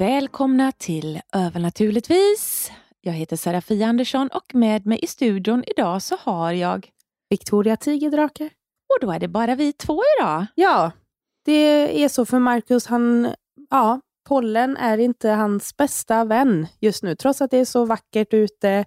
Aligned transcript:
Välkomna 0.00 0.72
till 0.72 1.20
Övernaturligtvis. 1.32 2.72
Jag 3.00 3.12
heter 3.12 3.36
Serafia 3.36 3.86
Andersson 3.86 4.28
och 4.32 4.54
med 4.54 4.86
mig 4.86 4.98
i 5.02 5.06
studion 5.06 5.64
idag 5.66 6.02
så 6.02 6.16
har 6.20 6.52
jag 6.52 6.90
Victoria 7.30 7.76
Tigerdrake. 7.76 8.44
och 8.88 9.06
då 9.06 9.12
är 9.12 9.18
det 9.18 9.28
bara 9.28 9.54
vi 9.54 9.72
två 9.72 10.02
idag. 10.18 10.46
Ja, 10.54 10.92
det 11.44 12.04
är 12.04 12.08
så 12.08 12.26
för 12.26 12.38
Marcus. 12.38 12.86
Han, 12.86 13.34
ja, 13.70 14.00
pollen 14.28 14.76
är 14.76 14.98
inte 14.98 15.28
hans 15.28 15.76
bästa 15.76 16.24
vän 16.24 16.66
just 16.78 17.02
nu, 17.02 17.14
trots 17.14 17.40
att 17.40 17.50
det 17.50 17.58
är 17.58 17.64
så 17.64 17.84
vackert 17.84 18.34
ute. 18.34 18.84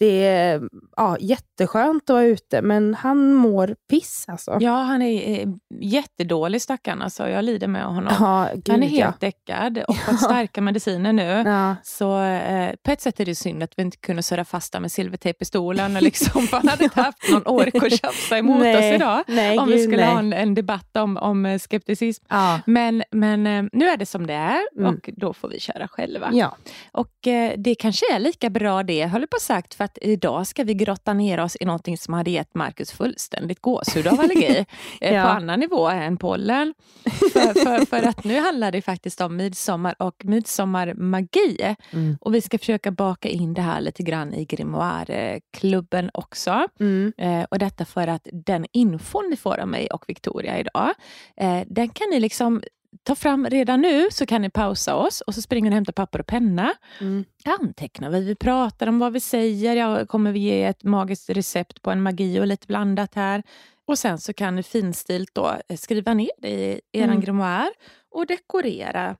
Det 0.00 0.26
är 0.26 0.62
ja, 0.96 1.16
jätteskönt 1.20 2.10
att 2.10 2.14
vara 2.14 2.24
ute, 2.24 2.62
men 2.62 2.94
han 2.94 3.34
mår 3.34 3.76
piss 3.90 4.24
alltså. 4.28 4.58
Ja, 4.60 4.72
han 4.82 5.02
är 5.02 5.40
eh, 5.40 5.48
jättedålig 5.80 6.62
stackarn. 6.62 7.02
Alltså, 7.02 7.28
jag 7.28 7.44
lider 7.44 7.66
med 7.66 7.84
honom. 7.84 8.14
Ja, 8.20 8.48
gud, 8.54 8.68
han 8.68 8.82
är 8.82 8.88
ja. 8.88 9.04
helt 9.04 9.20
däckad 9.20 9.78
och 9.88 9.96
fått 9.96 10.20
starka 10.24 10.60
mediciner 10.60 11.12
nu. 11.12 11.42
Ja. 11.46 11.76
Så 11.82 12.22
eh, 12.22 12.74
på 12.82 12.90
ett 12.90 13.00
sätt 13.00 13.20
är 13.20 13.24
det 13.24 13.34
synd 13.34 13.62
att 13.62 13.72
vi 13.76 13.82
inte 13.82 13.96
kunde 13.96 14.22
surra 14.22 14.44
fast 14.44 14.80
med 14.80 14.92
silvertejp 14.92 15.42
i 15.42 15.44
stolen. 15.44 15.96
och 15.96 16.02
Liksom, 16.02 16.42
för 16.42 16.56
han 16.56 16.68
hade 16.68 16.84
inte 16.84 17.00
haft 17.00 17.30
någon 17.32 17.42
ork 17.46 17.74
att 17.74 18.00
tjafsa 18.00 18.38
emot 18.38 18.60
Nej, 18.60 18.76
oss 18.90 18.94
idag. 18.94 19.22
nej, 19.26 19.58
om 19.58 19.68
vi 19.68 19.74
gud, 19.74 19.82
skulle 19.82 19.96
nej. 20.04 20.12
ha 20.12 20.18
en, 20.18 20.32
en 20.32 20.54
debatt 20.54 20.96
om, 20.96 21.16
om 21.16 21.46
eh, 21.46 21.58
skepticism. 21.58 22.24
Ja. 22.28 22.60
Men, 22.66 23.02
men 23.10 23.46
eh, 23.46 23.64
nu 23.72 23.88
är 23.88 23.96
det 23.96 24.06
som 24.06 24.26
det 24.26 24.34
är 24.34 24.60
Mm. 24.76 24.94
och 24.94 25.10
då 25.16 25.32
får 25.32 25.48
vi 25.48 25.60
köra 25.60 25.88
själva. 25.88 26.30
Ja. 26.32 26.56
Och 26.92 27.26
eh, 27.26 27.52
det 27.56 27.74
kanske 27.74 28.14
är 28.14 28.18
lika 28.18 28.50
bra 28.50 28.82
det, 28.82 29.06
höll 29.06 29.20
jag 29.22 29.30
på 29.30 29.36
sagt, 29.40 29.74
för 29.74 29.84
att 29.90 29.98
idag 30.02 30.46
ska 30.46 30.64
vi 30.64 30.74
grotta 30.74 31.12
ner 31.12 31.40
oss 31.40 31.56
i 31.60 31.64
någonting 31.64 31.98
som 31.98 32.14
hade 32.14 32.30
gett 32.30 32.54
Marcus 32.54 32.92
fullständigt 32.92 33.60
gåshud 33.60 34.06
av 34.06 34.20
allergi. 34.20 34.66
eh, 35.00 35.14
Ja. 35.14 35.22
På 35.22 35.28
annan 35.28 35.60
nivå 35.60 35.88
än 35.88 36.16
pollen. 36.16 36.74
För, 37.04 37.64
för, 37.64 37.86
för 37.86 38.08
att 38.08 38.24
nu 38.24 38.40
handlar 38.40 38.72
det 38.72 38.82
faktiskt 38.82 39.20
om 39.20 39.36
midsommar 39.36 39.94
och 39.98 40.24
midsommarmagi. 40.24 41.76
Mm. 41.90 42.18
Och 42.20 42.34
vi 42.34 42.40
ska 42.40 42.58
försöka 42.58 42.90
baka 42.90 43.28
in 43.28 43.54
det 43.54 43.62
här 43.62 43.80
lite 43.80 44.02
grann 44.02 44.34
i 44.34 44.44
grimoire-klubben 44.44 46.10
också. 46.14 46.66
Mm. 46.80 47.12
Eh, 47.18 47.44
och 47.50 47.58
detta 47.58 47.84
för 47.84 48.06
att 48.06 48.28
den 48.32 48.66
infon 48.72 49.26
ni 49.30 49.36
får 49.36 49.60
av 49.60 49.68
mig 49.68 49.86
och 49.90 50.04
Victoria 50.08 50.58
idag, 50.58 50.94
eh, 51.36 51.60
den 51.66 51.88
kan 51.88 52.10
ni 52.10 52.20
liksom 52.20 52.62
ta 53.02 53.14
fram 53.14 53.46
redan 53.46 53.80
nu, 53.80 54.08
så 54.10 54.26
kan 54.26 54.42
ni 54.42 54.50
pausa 54.50 54.94
oss 54.96 55.20
och 55.20 55.34
så 55.34 55.42
springer 55.42 55.70
ni 55.70 55.74
och 55.74 55.76
hämtar 55.76 55.92
papper 55.92 56.18
och 56.18 56.26
penna. 56.26 56.74
Mm. 57.00 57.24
Anteckna 57.60 58.10
vad 58.10 58.20
vi 58.22 58.34
pratar 58.34 58.86
om, 58.86 58.98
vad 58.98 59.12
vi 59.12 59.20
säger. 59.20 59.76
Jag 59.76 60.08
kommer 60.08 60.32
vi 60.32 60.38
ge 60.40 60.64
ett 60.64 60.84
magiskt 60.84 61.30
recept 61.30 61.82
på 61.82 61.90
en 61.90 62.02
magi 62.02 62.40
och 62.40 62.46
lite 62.46 62.66
blandat 62.66 63.14
här. 63.14 63.42
Och 63.86 63.98
sen 63.98 64.18
så 64.18 64.32
kan 64.32 64.56
ni 64.56 64.62
finstilt 64.62 65.30
då 65.34 65.56
eh, 65.68 65.76
skriva 65.76 66.14
ner 66.14 66.30
det 66.38 66.48
i 66.48 66.80
er 66.92 67.04
Mm. 67.04 67.20
grimoire 67.20 67.70
och 68.10 68.26
dekorera. 68.26 69.16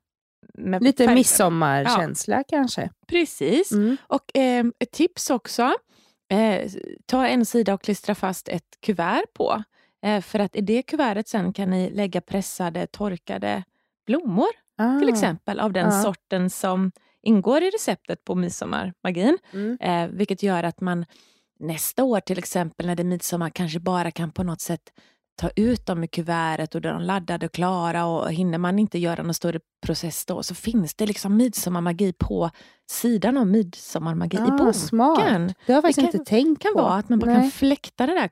Med 0.54 0.82
Lite 0.82 1.04
färger. 1.04 1.14
midsommarkänsla 1.14 2.44
kanske. 2.48 2.90
Precis. 3.08 3.72
Mm. 3.72 3.96
Och 4.02 4.36
eh, 4.36 4.64
ett 4.78 4.90
tips 4.92 5.30
också. 5.30 5.72
Eh, 6.32 6.70
ta 7.06 7.26
en 7.26 7.46
sida 7.46 7.74
och 7.74 7.82
klistra 7.82 8.14
fast 8.14 8.48
ett 8.48 8.78
kuvert 8.80 9.26
på. 9.34 9.62
Eh, 10.02 10.20
för 10.20 10.38
att 10.38 10.56
i 10.56 10.60
det 10.60 10.82
kuvertet 10.82 11.28
sen 11.28 11.52
kan 11.52 11.70
ni 11.70 11.90
lägga 11.90 12.20
pressade 12.20 12.86
torkade 12.86 13.62
blommor. 14.06 14.48
Ah. 14.78 14.98
Till 14.98 15.08
exempel 15.08 15.60
av 15.60 15.72
den 15.72 15.86
Ja. 15.94 16.02
sorten 16.02 16.50
som 16.50 16.92
ingår 17.22 17.62
i 17.62 17.70
receptet 17.70 18.24
på 18.24 18.34
midsommarmagin. 18.34 19.38
Mm. 19.52 19.78
Eh, 19.80 20.16
vilket 20.16 20.42
gör 20.42 20.62
att 20.64 20.80
man 20.80 21.04
nästa 21.58 22.04
år 22.04 22.20
till 22.20 22.38
exempel 22.38 22.86
när 22.86 22.96
det 22.96 23.02
är 23.02 23.04
midsommar 23.04 23.50
kanske 23.50 23.80
bara 23.80 24.10
kan 24.10 24.30
på 24.30 24.42
något 24.42 24.60
sätt 24.60 24.80
ta 25.40 25.50
ut 25.56 25.86
dem 25.86 26.04
i 26.04 26.08
kuvertet 26.08 26.74
och 26.74 26.80
då 26.80 26.88
är 26.88 26.92
de 26.92 27.02
laddade 27.02 27.46
och 27.46 27.52
klara 27.52 28.06
och 28.06 28.32
hinner 28.32 28.58
man 28.58 28.78
inte 28.78 28.98
göra 28.98 29.22
någon 29.22 29.34
större 29.34 29.60
process 29.86 30.26
då 30.26 30.42
så 30.42 30.54
finns 30.54 30.94
det 30.94 31.06
liksom 31.06 31.36
midsommarmagi 31.36 32.12
på 32.12 32.50
sidan 32.90 33.36
av 33.36 33.46
midsommarmagi 33.46 34.36
i 34.36 34.40
Ah, 34.40 34.50
boken. 34.50 34.74
smart. 34.74 35.18
Det 35.66 35.72
har 35.72 35.76
jag 35.76 35.82
faktiskt 35.82 35.96
Det 35.96 36.02
kan- 36.12 36.20
inte 36.20 36.30
tänkt 36.30 36.62
kan 36.62 36.72
på. 36.72 36.82
vara 36.82 36.94
att 36.94 37.08
man 37.08 37.18
bara 37.18 37.30
Nej. 37.30 37.40
kan 37.42 37.50
fläkta 37.50 38.06
den 38.06 38.16
där 38.16 38.30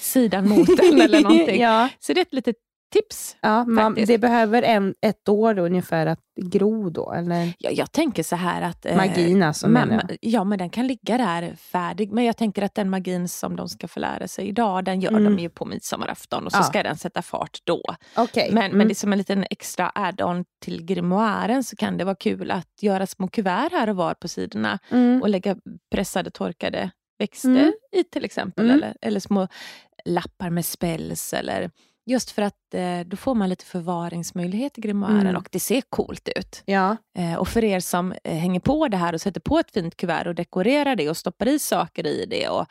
sidan 0.00 0.48
mot 0.48 0.66
den 0.76 1.00
eller 1.00 1.20
någonting. 1.22 1.60
ja, 1.60 1.88
Så 2.00 2.12
det 2.12 2.20
är 2.20 2.22
ett 2.22 2.32
litet 2.32 2.56
tips. 2.92 3.36
ja, 3.40 3.64
man, 3.64 3.94
det 3.94 4.18
behöver 4.18 4.62
en, 4.62 4.94
ett 5.02 5.28
år 5.28 5.54
då, 5.54 5.62
ungefär 5.62 6.06
att 6.06 6.18
gro 6.42 6.90
då, 6.90 7.12
eller 7.12 7.52
Jag, 7.58 7.72
jag 7.72 7.92
tänker 7.92 8.22
så 8.22 8.36
här 8.36 8.62
att... 8.62 8.86
eh, 8.86 8.96
magin 8.96 9.42
alltså 9.42 9.66
ma- 9.66 9.70
menar 9.70 9.94
jag. 9.94 10.02
ma- 10.10 10.18
ja, 10.20 10.44
men 10.44 10.58
den 10.58 10.70
kan 10.70 10.86
ligga 10.86 11.18
där 11.18 11.54
färdig. 11.56 12.12
Men 12.12 12.24
jag 12.24 12.36
tänker 12.36 12.62
att 12.62 12.74
den 12.74 12.90
magin 12.90 13.28
som 13.28 13.56
de 13.56 13.68
ska 13.68 13.88
få 13.88 14.00
lära 14.00 14.28
sig 14.28 14.48
idag, 14.48 14.84
den 14.84 15.00
gör 15.00 15.10
Mm. 15.10 15.24
de 15.24 15.38
ju 15.42 15.48
på 15.48 15.64
midsommarafton 15.64 16.46
och 16.46 16.52
så 16.52 16.58
Ja. 16.58 16.62
ska 16.62 16.82
den 16.82 16.96
sätta 16.96 17.22
fart 17.22 17.58
då. 17.64 17.82
Okej. 18.16 18.50
Men, 18.52 18.64
Mm. 18.64 18.78
men 18.78 18.88
det 18.88 18.92
är 18.92 18.94
som 18.94 19.12
en 19.12 19.18
liten 19.18 19.44
extra 19.50 19.92
add-on 19.94 20.44
till 20.64 20.84
grimoaren 20.84 21.64
så 21.64 21.76
kan 21.76 21.98
det 21.98 22.04
vara 22.04 22.16
kul 22.16 22.50
att 22.50 22.82
göra 22.82 23.06
små 23.06 23.28
kuvert 23.28 23.70
här 23.72 23.88
och 23.90 23.96
var 23.96 24.14
på 24.14 24.28
sidorna 24.28 24.78
Mm. 24.90 25.22
och 25.22 25.28
lägga 25.28 25.56
pressade 25.94 26.30
torkade 26.30 26.90
växter 27.18 27.48
Mm. 27.50 27.72
i 27.92 28.04
till 28.04 28.24
exempel. 28.24 28.64
Mm. 28.64 28.76
Eller, 28.76 28.96
eller 29.02 29.20
små 29.20 29.48
lappar 30.04 30.50
med 30.50 30.64
spells. 30.64 31.32
Eller, 31.32 31.70
just 32.06 32.30
för 32.30 32.42
att 32.42 32.74
eh, 32.74 33.00
då 33.06 33.16
får 33.16 33.34
man 33.34 33.48
lite 33.48 33.64
förvaringsmöjlighet 33.64 34.78
i 34.78 34.80
grimoaren 34.80 35.20
Mm. 35.20 35.36
och 35.36 35.48
det 35.52 35.60
ser 35.60 35.80
coolt 35.80 36.28
ut. 36.36 36.62
Ja. 36.66 36.96
Eh, 37.18 37.34
och 37.34 37.48
för 37.48 37.64
er 37.64 37.80
som 37.80 38.14
eh, 38.24 38.34
hänger 38.36 38.60
på 38.60 38.88
det 38.88 38.96
här 38.96 39.12
och 39.12 39.20
sätter 39.20 39.40
på 39.40 39.58
ett 39.58 39.70
fint 39.70 39.96
kuvert 39.96 40.26
och 40.26 40.34
dekorerar 40.34 40.96
det 40.96 41.10
och 41.10 41.16
stoppar 41.16 41.48
i 41.48 41.58
saker 41.58 42.06
i 42.06 42.26
det. 42.26 42.48
Och, 42.48 42.66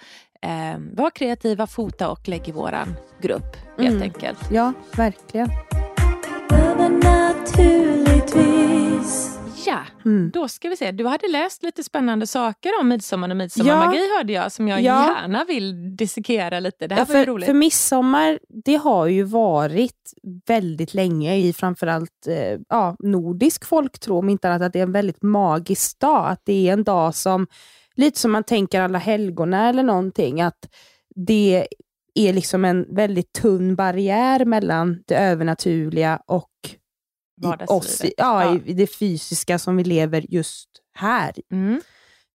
eh, 0.49 0.77
var 0.93 1.09
kreativa, 1.09 1.67
fota 1.67 2.09
och 2.09 2.27
lägg 2.27 2.47
i 2.47 2.51
våran 2.51 2.95
grupp 3.21 3.55
helt 3.77 3.89
Mm. 3.89 4.01
enkelt. 4.01 4.39
ja, 4.51 4.73
verkligen. 4.97 5.49
Ja, 9.67 9.79
Mm. 10.05 10.31
då 10.33 10.47
ska 10.47 10.69
vi 10.69 10.77
se. 10.77 10.91
Du 10.91 11.05
hade 11.07 11.27
läst 11.27 11.63
lite 11.63 11.83
spännande 11.83 12.27
saker 12.27 12.71
om 12.81 12.87
midsommar 12.87 13.29
och 13.29 13.37
midsommarmagi 13.37 13.99
hörde 14.17 14.33
jag 14.33 14.51
som 14.51 14.67
jag 14.67 14.81
Ja. 14.81 15.15
gärna 15.21 15.45
vill 15.45 15.95
dissekera 15.95 16.59
lite. 16.59 16.87
Det 16.87 16.95
här 16.95 17.01
Ja, 17.01 17.05
för, 17.05 17.25
roligt. 17.25 17.45
för 17.47 17.53
midsommar, 17.53 18.39
det 18.65 18.75
har 18.75 19.07
ju 19.07 19.23
varit 19.23 20.13
väldigt 20.47 20.93
länge 20.93 21.35
i 21.35 21.53
framförallt 21.53 22.27
eh, 22.27 22.59
ja, 22.69 22.95
nordisk 22.99 23.65
folktro, 23.65 24.17
om 24.19 24.29
inte 24.29 24.49
annat, 24.49 24.61
att 24.61 24.73
det 24.73 24.79
är 24.79 24.83
en 24.83 24.91
väldigt 24.91 25.23
magisk 25.23 25.99
dag. 25.99 26.27
Att 26.29 26.41
det 26.45 26.69
är 26.69 26.73
en 26.73 26.83
dag 26.83 27.15
som, 27.15 27.47
lite 27.95 28.19
som 28.19 28.31
man 28.31 28.43
tänker 28.43 28.81
alla 28.81 28.97
helgona 28.97 29.69
eller 29.69 29.83
någonting, 29.83 30.41
att 30.41 30.69
det 31.15 31.67
är 32.15 32.33
liksom 32.33 32.65
en 32.65 32.95
väldigt 32.95 33.33
tunn 33.33 33.75
barriär 33.75 34.45
mellan 34.45 35.03
det 35.07 35.15
övernaturliga 35.15 36.19
och 36.27 36.49
Vardagslivet. 37.37 37.85
oss, 37.85 38.01
ja, 38.17 38.43
Ja. 38.45 38.59
i 38.65 38.73
det 38.73 38.87
fysiska 38.87 39.59
som 39.59 39.77
vi 39.77 39.83
lever 39.83 40.25
just 40.29 40.69
här. 40.93 41.33
Mm. 41.51 41.81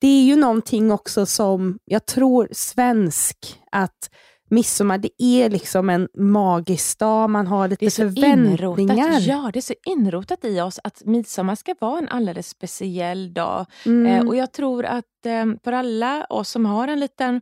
Det 0.00 0.06
är 0.08 0.22
ju 0.24 0.36
någonting 0.36 0.92
också 0.92 1.26
som, 1.26 1.78
jag 1.84 2.06
tror 2.06 2.48
svensk, 2.52 3.60
att 3.72 4.10
midsommar 4.50 4.98
det 4.98 5.22
är 5.22 5.50
liksom 5.50 5.90
en 5.90 6.08
magisk 6.18 6.98
dag, 6.98 7.30
man 7.30 7.46
har 7.46 7.68
Det 7.68 7.70
lite 7.70 7.84
är 7.86 7.90
så 7.90 8.02
förväntningar. 8.02 8.78
inrotat, 9.08 9.22
ja, 9.22 9.50
det 9.52 9.58
är 9.58 9.62
så 9.62 9.74
inrotat 9.86 10.44
i 10.44 10.60
oss 10.60 10.80
att 10.84 11.02
midsommar 11.04 11.54
ska 11.54 11.74
vara 11.80 11.98
en 11.98 12.08
alldeles 12.08 12.48
speciell 12.48 13.34
dag. 13.34 13.66
Mm. 13.86 14.06
Eh, 14.06 14.28
och 14.28 14.36
jag 14.36 14.52
tror 14.52 14.84
att 14.84 15.26
eh, 15.26 15.46
för 15.64 15.72
alla 15.72 16.24
oss 16.24 16.48
som 16.48 16.66
har 16.66 16.88
en 16.88 17.00
liten 17.00 17.40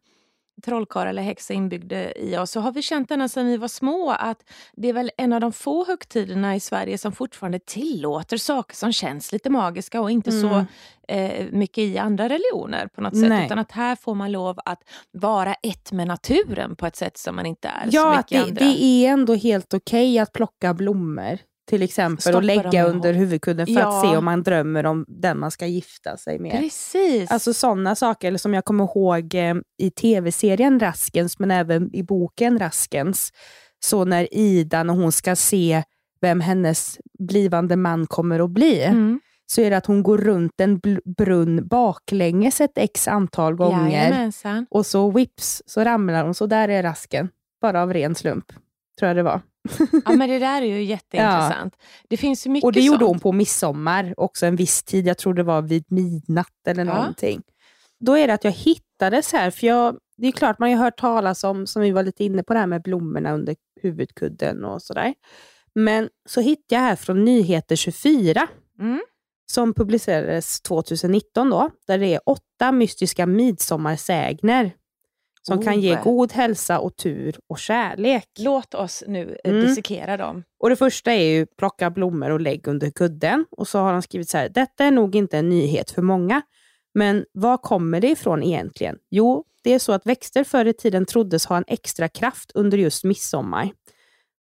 trollkarl 0.62 1.08
eller 1.08 1.22
häxa 1.22 1.55
inbyggd 1.55 1.93
i 2.16 2.37
oss 2.37 2.50
så 2.50 2.60
har 2.60 2.72
vi 2.72 2.82
känt 2.82 3.10
ända 3.10 3.28
sedan 3.28 3.46
vi 3.46 3.56
var 3.56 3.69
små 3.69 4.10
att 4.10 4.44
det 4.72 4.88
är 4.88 4.93
väl 4.93 5.10
en 5.16 5.32
av 5.32 5.40
de 5.40 5.52
få 5.52 5.87
högtiderna 5.87 6.56
i 6.56 6.60
Sverige 6.60 6.99
som 6.99 7.12
fortfarande 7.12 7.58
tillåter 7.58 8.37
saker 8.37 8.76
som 8.76 8.93
känns 8.93 9.32
lite 9.32 9.50
magiska 9.50 10.00
och 10.00 10.10
inte 10.10 10.31
mm. 10.31 10.43
så 10.43 10.64
eh, 11.08 11.46
mycket 11.50 11.78
i 11.78 11.99
andra 11.99 12.28
religioner 12.28 12.87
på 12.87 13.00
något 13.00 13.16
sätt. 13.16 13.28
Nej. 13.28 13.46
Utan 13.46 13.58
att 13.58 13.72
här 13.72 13.96
får 13.96 14.14
man 14.14 14.32
lov 14.32 14.58
att 14.64 14.82
vara 15.12 15.55
ett 15.55 15.93
med 15.93 16.06
naturen 16.08 16.76
på 16.76 16.87
ett 16.87 16.96
sätt 16.96 17.19
som 17.19 17.37
man 17.37 17.46
inte 17.46 17.69
är 17.69 17.88
ja, 17.90 18.02
så 18.02 18.16
mycket 18.16 18.31
det, 18.31 18.43
andra. 18.43 18.64
det 18.64 18.82
är 18.82 19.08
ändå 19.08 19.34
helt 19.34 19.75
okej 19.75 20.12
okay 20.12 20.19
att 20.19 20.32
plocka 20.32 20.75
blommor 20.75 21.38
till 21.69 21.82
exempel 21.82 22.23
Stoppa 22.23 22.37
och 22.37 22.43
lägga 22.43 22.87
under 22.87 23.12
huvudkudden 23.12 23.67
för 23.67 23.73
ja. 23.73 23.88
att 23.88 24.03
se 24.03 24.17
om 24.17 24.25
man 24.25 24.43
drömmer 24.43 24.87
om 24.87 25.05
den 25.09 25.38
man 25.38 25.50
ska 25.50 25.67
gifta 25.67 26.17
sig 26.17 26.38
med. 26.38 26.53
Precis. 26.53 27.31
Alltså 27.31 27.55
sådana 27.55 27.94
saker, 27.94 28.29
eller 28.29 28.38
som 28.38 28.55
jag 28.55 28.65
kommer 28.65 28.85
ihåg 28.85 29.35
eh, 29.35 29.55
i 29.79 29.91
tv-serien 29.91 30.81
Raskens, 30.81 31.38
men 31.38 31.50
även 31.50 31.94
i 31.94 32.03
boken 32.03 32.59
Raskens, 32.59 33.32
så 33.85 34.05
när 34.05 34.35
Ida, 34.35 34.82
när 34.82 34.94
hon 34.94 35.12
ska 35.12 35.37
se 35.37 35.82
vem 36.20 36.41
hennes 36.41 36.99
blivande 37.19 37.76
man 37.76 38.06
kommer 38.06 38.41
att 38.41 38.50
bli, 38.50 38.82
mm. 38.82 39.20
så 39.47 39.61
är 39.61 39.70
det 39.70 39.76
att 39.76 39.87
hon 39.87 40.03
går 40.03 40.19
runt 40.19 40.61
en 40.61 40.81
brunn 41.19 41.69
baklänges 41.69 42.61
ett 42.61 42.79
x 42.79 43.09
antal 43.09 43.55
gånger. 43.55 43.91
Jajamensan. 43.91 44.67
Och 44.70 44.87
så 44.87 45.11
whips 45.11 45.62
så 45.67 45.85
ramlar 45.85 46.25
hon, 46.25 46.35
så 46.35 46.47
där 46.47 46.69
är 46.69 46.82
rasken. 46.82 47.29
Bara 47.61 47.82
av 47.82 47.93
ren 47.93 48.15
slump, 48.15 48.53
tror 48.98 49.06
jag 49.08 49.16
det 49.16 49.22
var. 49.22 49.40
ja, 50.04 50.12
men 50.12 50.28
det 50.28 50.38
där 50.38 50.62
är 50.62 50.66
ju 50.66 50.82
jätteintressant. 50.82 51.74
Ja. 51.78 51.84
Det 52.08 52.16
finns 52.16 52.46
mycket 52.46 52.64
Och 52.64 52.72
det 52.72 52.80
gjorde 52.80 52.98
sånt. 52.98 53.10
hon 53.10 53.20
på 53.20 53.32
midsommar, 53.32 54.14
också 54.16 54.46
en 54.46 54.56
viss 54.56 54.82
tid. 54.82 55.06
Jag 55.06 55.18
tror 55.18 55.34
det 55.34 55.42
var 55.42 55.62
vid 55.62 55.84
midnatt 55.92 56.66
eller 56.66 56.84
ja. 56.84 56.94
någonting. 56.94 57.42
Då 58.00 58.16
är 58.16 58.26
det 58.26 58.34
att 58.34 58.44
jag 58.44 58.52
hittades 58.52 59.32
här, 59.32 59.50
för 59.50 59.66
jag, 59.66 59.98
det 60.16 60.28
är 60.28 60.32
klart 60.32 60.58
man 60.58 60.70
har 60.70 60.84
hört 60.84 60.98
talas 60.98 61.44
om, 61.44 61.66
som 61.66 61.82
vi 61.82 61.90
var 61.90 62.02
lite 62.02 62.24
inne 62.24 62.42
på 62.42 62.52
det 62.52 62.58
här 62.58 62.66
med 62.66 62.82
blommorna 62.82 63.32
under 63.32 63.56
huvudkudden 63.82 64.64
och 64.64 64.82
sådär. 64.82 65.14
Men 65.74 66.08
så 66.28 66.40
hittade 66.40 66.74
jag 66.74 66.80
här 66.80 66.96
från 66.96 67.24
Nyheter 67.24 67.76
24, 67.76 68.48
mm. 68.80 69.00
som 69.52 69.74
publicerades 69.74 70.60
2019, 70.60 71.50
då, 71.50 71.70
där 71.86 71.98
det 71.98 72.14
är 72.14 72.20
åtta 72.26 72.72
mystiska 72.72 73.26
midsommarsägner 73.26 74.72
som 75.48 75.58
oh. 75.58 75.64
kan 75.64 75.80
ge 75.80 75.98
god 76.04 76.32
hälsa 76.32 76.78
och 76.78 76.96
tur 76.96 77.36
och 77.48 77.58
kärlek. 77.58 78.28
Låt 78.38 78.74
oss 78.74 79.04
nu 79.06 79.36
eh, 79.44 79.50
mm. 79.50 79.66
dissekera 79.66 80.16
dem. 80.16 80.44
Och 80.60 80.70
Det 80.70 80.76
första 80.76 81.12
är 81.12 81.22
ju 81.22 81.46
plocka 81.46 81.90
blommor 81.90 82.30
och 82.30 82.40
lägg 82.40 82.68
under 82.68 82.90
kudden. 82.90 83.44
Och 83.50 83.68
så 83.68 83.78
har 83.78 83.92
han 83.92 84.02
skrivit 84.02 84.28
så 84.28 84.38
här, 84.38 84.48
detta 84.48 84.84
är 84.84 84.90
nog 84.90 85.16
inte 85.16 85.38
en 85.38 85.48
nyhet 85.48 85.90
för 85.90 86.02
många, 86.02 86.42
men 86.94 87.24
var 87.32 87.56
kommer 87.56 88.00
det 88.00 88.08
ifrån 88.08 88.42
egentligen? 88.42 88.96
Jo, 89.10 89.44
det 89.62 89.74
är 89.74 89.78
så 89.78 89.92
att 89.92 90.06
växter 90.06 90.44
förr 90.44 90.64
i 90.64 90.72
tiden 90.72 91.06
troddes 91.06 91.46
ha 91.46 91.56
en 91.56 91.64
extra 91.66 92.08
kraft 92.08 92.52
under 92.54 92.78
just 92.78 93.04
midsommar. 93.04 93.70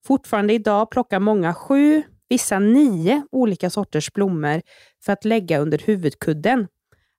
Fortfarande 0.05 0.53
idag 0.53 0.91
plockar 0.91 1.19
många 1.19 1.53
sju, 1.53 2.03
vissa 2.29 2.59
nio 2.59 3.23
olika 3.31 3.69
sorters 3.69 4.13
blommor 4.13 4.61
för 5.05 5.13
att 5.13 5.25
lägga 5.25 5.59
under 5.59 5.77
huvudkudden 5.85 6.67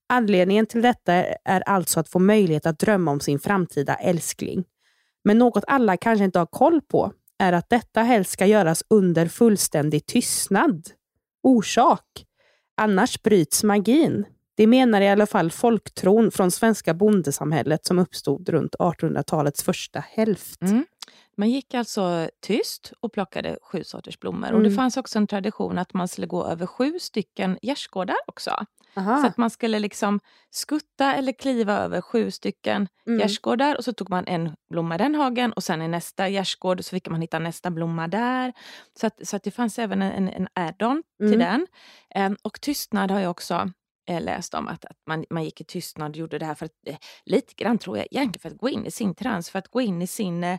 Anledningen 0.08 0.66
till 0.66 0.82
detta 0.82 1.12
är 1.44 1.60
alltså 1.60 2.00
att 2.00 2.08
få 2.08 2.18
möjlighet 2.18 2.66
att 2.66 2.78
drömma 2.78 3.10
om 3.10 3.20
sin 3.20 3.38
framtida 3.38 3.94
älskling. 3.94 4.64
Men 5.24 5.38
något 5.38 5.64
alla 5.66 5.96
kanske 5.96 6.24
inte 6.24 6.38
har 6.38 6.46
koll 6.46 6.80
på 6.80 7.12
är 7.38 7.52
att 7.52 7.68
detta 7.68 8.02
helst 8.02 8.30
ska 8.30 8.46
göras 8.46 8.84
under 8.90 9.26
fullständig 9.26 10.06
tystnad. 10.06 10.90
Orsak? 11.42 12.24
Annars 12.76 13.22
bryts 13.22 13.64
magin. 13.64 14.24
Det 14.56 14.66
menar 14.66 15.00
i 15.00 15.08
alla 15.08 15.26
fall 15.26 15.50
folktron 15.50 16.30
från 16.30 16.50
svenska 16.50 16.94
bondesamhället 16.94 17.86
som 17.86 17.98
uppstod 17.98 18.48
runt 18.48 18.74
1800-talets 18.74 19.62
första 19.62 20.00
hälft. 20.00 20.62
Mm. 20.62 20.84
Man 21.36 21.50
gick 21.50 21.74
alltså 21.74 22.30
tyst 22.40 22.92
och 23.00 23.12
plockade 23.12 23.58
sju 23.62 23.84
sorters 23.84 24.18
blommor. 24.18 24.48
Mm. 24.48 24.56
Och 24.56 24.62
Det 24.62 24.68
mm. 24.68 24.76
fanns 24.76 24.96
också 24.96 25.18
en 25.18 25.26
tradition 25.26 25.78
att 25.78 25.94
man 25.94 26.08
skulle 26.08 26.26
gå 26.26 26.46
över 26.46 26.66
sju 26.66 26.98
stycken 26.98 27.58
gärdsgårdar 27.62 28.16
också. 28.26 28.50
Aha. 28.96 29.20
Så 29.20 29.26
att 29.26 29.36
man 29.36 29.50
skulle 29.50 29.78
liksom 29.78 30.20
skutta 30.50 31.14
eller 31.14 31.32
kliva 31.32 31.78
över 31.78 32.00
sju 32.00 32.30
stycken 32.30 32.88
mm. 33.06 33.18
gärdsgårdar 33.18 33.76
och 33.76 33.84
så 33.84 33.92
tog 33.92 34.10
man 34.10 34.26
en 34.26 34.56
blomma 34.70 34.94
i 34.94 34.98
den 34.98 35.14
hagen 35.14 35.52
och 35.52 35.64
sen 35.64 35.82
i 35.82 35.88
nästa 35.88 36.28
gärdsgård 36.28 36.84
så 36.84 36.90
fick 36.90 37.08
man 37.08 37.20
hitta 37.20 37.38
nästa 37.38 37.70
blomma 37.70 38.08
där. 38.08 38.52
Så 39.00 39.06
att, 39.06 39.26
så 39.28 39.36
att 39.36 39.42
det 39.42 39.50
fanns 39.50 39.78
även 39.78 40.02
en, 40.02 40.28
en 40.28 40.48
add-on 40.52 41.02
mm. 41.20 41.32
till 41.32 41.38
den. 41.38 41.66
Um, 42.14 42.36
och 42.42 42.60
tystnad 42.60 43.10
har 43.10 43.20
jag 43.20 43.30
också 43.30 43.70
eh, 44.08 44.22
läst 44.22 44.54
om 44.54 44.68
att, 44.68 44.84
att 44.84 44.98
man, 45.06 45.24
man 45.30 45.44
gick 45.44 45.60
i 45.60 45.64
tystnad 45.64 46.10
och 46.10 46.16
gjorde 46.16 46.38
det 46.38 46.46
här 46.46 46.54
för 46.54 46.66
att, 46.66 46.72
eh, 46.86 46.96
lite 47.24 47.54
grann 47.54 47.78
tror 47.78 47.96
jag 47.96 48.06
egentligen 48.10 48.40
för 48.40 48.48
att 48.48 48.60
gå 48.60 48.68
in 48.68 48.86
i 48.86 48.90
sin 48.90 49.14
trans, 49.14 49.50
för 49.50 49.58
att 49.58 49.68
gå 49.68 49.80
in 49.80 50.02
i 50.02 50.06
sin 50.06 50.44
eh, 50.44 50.58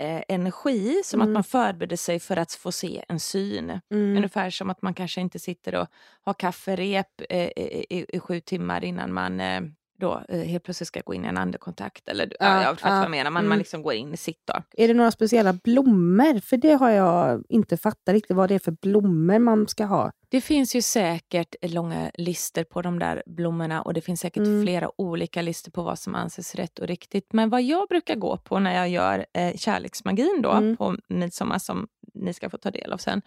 eh, 0.00 0.22
energi, 0.28 1.02
som 1.04 1.20
mm. 1.20 1.28
att 1.28 1.34
man 1.34 1.44
förbereder 1.44 1.96
sig 1.96 2.20
för 2.20 2.36
att 2.36 2.52
få 2.52 2.72
se 2.72 3.04
en 3.08 3.20
syn. 3.20 3.70
Mm. 3.70 4.16
Ungefär 4.16 4.50
som 4.50 4.70
att 4.70 4.82
man 4.82 4.94
kanske 4.94 5.20
inte 5.20 5.38
sitter 5.38 5.74
och 5.74 5.88
har 6.22 6.34
kafferep 6.34 7.22
eh, 7.28 7.46
i, 7.46 8.06
i, 8.08 8.20
sju 8.20 8.40
timmar 8.40 8.84
innan 8.84 9.12
man 9.12 9.40
eh, 9.40 9.60
då 10.00 10.22
eh, 10.28 10.40
helt 10.40 10.64
plötsligt 10.64 10.86
ska 10.86 11.00
gå 11.04 11.14
in 11.14 11.24
i 11.24 11.28
en 11.28 11.38
andekontakt. 11.38 12.08
Eller, 12.08 12.32
ja, 12.40 12.62
jag 12.62 12.80
fattar 12.80 12.94
ja, 12.94 12.96
vad 12.96 13.04
jag 13.04 13.10
menar, 13.10 13.30
man, 13.30 13.40
mm. 13.40 13.48
man 13.48 13.58
liksom 13.58 13.82
går 13.82 13.92
in 13.92 14.14
i 14.14 14.16
sitt. 14.16 14.42
Då. 14.44 14.62
Är 14.72 14.88
det 14.88 14.94
några 14.94 15.10
speciella 15.10 15.52
blommor? 15.52 16.40
För 16.40 16.56
det 16.56 16.72
har 16.72 16.90
jag 16.90 17.44
inte 17.48 17.76
fattat 17.76 18.12
riktigt 18.12 18.36
vad 18.36 18.48
det 18.48 18.54
är 18.54 18.58
för 18.58 18.76
blommor 18.82 19.38
man 19.38 19.68
ska 19.68 19.84
ha. 19.84 20.12
Det 20.28 20.40
finns 20.40 20.76
ju 20.76 20.82
säkert 20.82 21.54
långa 21.62 22.10
listor 22.14 22.64
på 22.64 22.82
de 22.82 22.98
där 22.98 23.22
blommorna 23.26 23.82
och 23.82 23.94
det 23.94 24.00
finns 24.00 24.20
säkert 24.20 24.46
mm. 24.46 24.62
flera 24.62 25.00
olika 25.00 25.42
listor 25.42 25.70
på 25.72 25.82
vad 25.82 25.98
som 25.98 26.14
anses 26.14 26.54
rätt 26.54 26.78
och 26.78 26.86
riktigt. 26.86 27.32
Men 27.32 27.50
vad 27.50 27.62
jag 27.62 27.88
brukar 27.88 28.14
gå 28.14 28.36
på 28.36 28.58
när 28.58 28.74
jag 28.74 28.88
gör 28.88 29.26
eh, 29.32 29.56
kärleksmagin 29.56 30.40
då, 30.42 30.50
mm. 30.50 30.76
på 30.76 30.96
midsommar 31.08 31.58
som 31.58 31.88
ni 32.14 32.34
ska 32.34 32.50
få 32.50 32.58
ta 32.58 32.70
del 32.70 32.92
av 32.92 32.98
sen, 32.98 33.22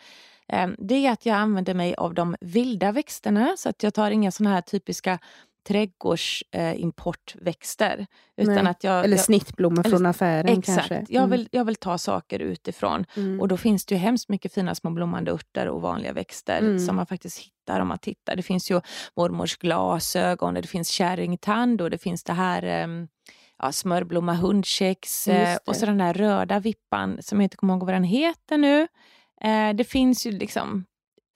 eh, 0.47 0.67
det 0.77 1.05
är 1.05 1.11
att 1.11 1.25
jag 1.25 1.35
använder 1.35 1.73
mig 1.73 1.95
av 1.95 2.13
de 2.13 2.35
vilda 2.41 2.91
växterna. 2.91 3.53
Så 3.57 3.69
att 3.69 3.83
jag 3.83 3.93
tar 3.93 4.11
inga 4.11 4.31
såna 4.31 4.49
här 4.49 4.61
typiska 4.61 5.19
trädgårdsimportväxter. 5.63 8.05
Eh, 8.37 8.57
eller 8.57 8.75
jag, 8.81 9.19
snittblommor 9.19 9.83
från 9.83 10.05
affären 10.05 10.59
exakt, 10.59 10.77
kanske. 10.77 10.95
Mm. 10.95 11.05
Jag, 11.09 11.27
vill, 11.27 11.49
jag 11.51 11.65
vill 11.65 11.75
ta 11.75 11.97
saker 11.97 12.39
utifrån. 12.39 13.05
Mm. 13.17 13.41
Och 13.41 13.47
då 13.47 13.57
finns 13.57 13.85
det 13.85 13.95
ju 13.95 13.99
hemskt 13.99 14.29
mycket 14.29 14.53
fina 14.53 14.75
små 14.75 14.91
blommande 14.91 15.31
örter 15.31 15.67
och 15.67 15.81
vanliga 15.81 16.13
växter 16.13 16.59
mm. 16.59 16.79
som 16.79 16.95
man 16.95 17.05
faktiskt 17.05 17.39
hittar 17.39 17.79
om 17.79 17.87
man 17.87 17.99
tittar. 17.99 18.35
Det 18.35 18.43
finns 18.43 18.71
ju 18.71 18.81
mormors 19.15 19.57
glasögon, 19.57 20.53
det 20.53 20.67
finns 20.67 20.89
kärringtand 20.89 21.81
och 21.81 21.89
det 21.89 21.97
finns 21.97 22.23
det 22.23 22.33
här 22.33 22.83
um, 22.83 23.07
ja, 23.57 23.71
smörblomma 23.71 24.33
hundkex 24.33 25.27
eh, 25.27 25.57
och 25.65 25.75
så 25.75 25.85
den 25.85 25.97
där 25.97 26.13
röda 26.13 26.59
vippan 26.59 27.17
som 27.21 27.41
jag 27.41 27.45
inte 27.45 27.57
kommer 27.57 27.73
ihåg 27.73 27.83
vad 27.83 27.93
den 27.93 28.03
heter 28.03 28.57
nu. 28.57 28.87
Eh, 29.41 29.75
det 29.75 29.83
finns 29.83 30.25
ju 30.25 30.31
liksom 30.31 30.85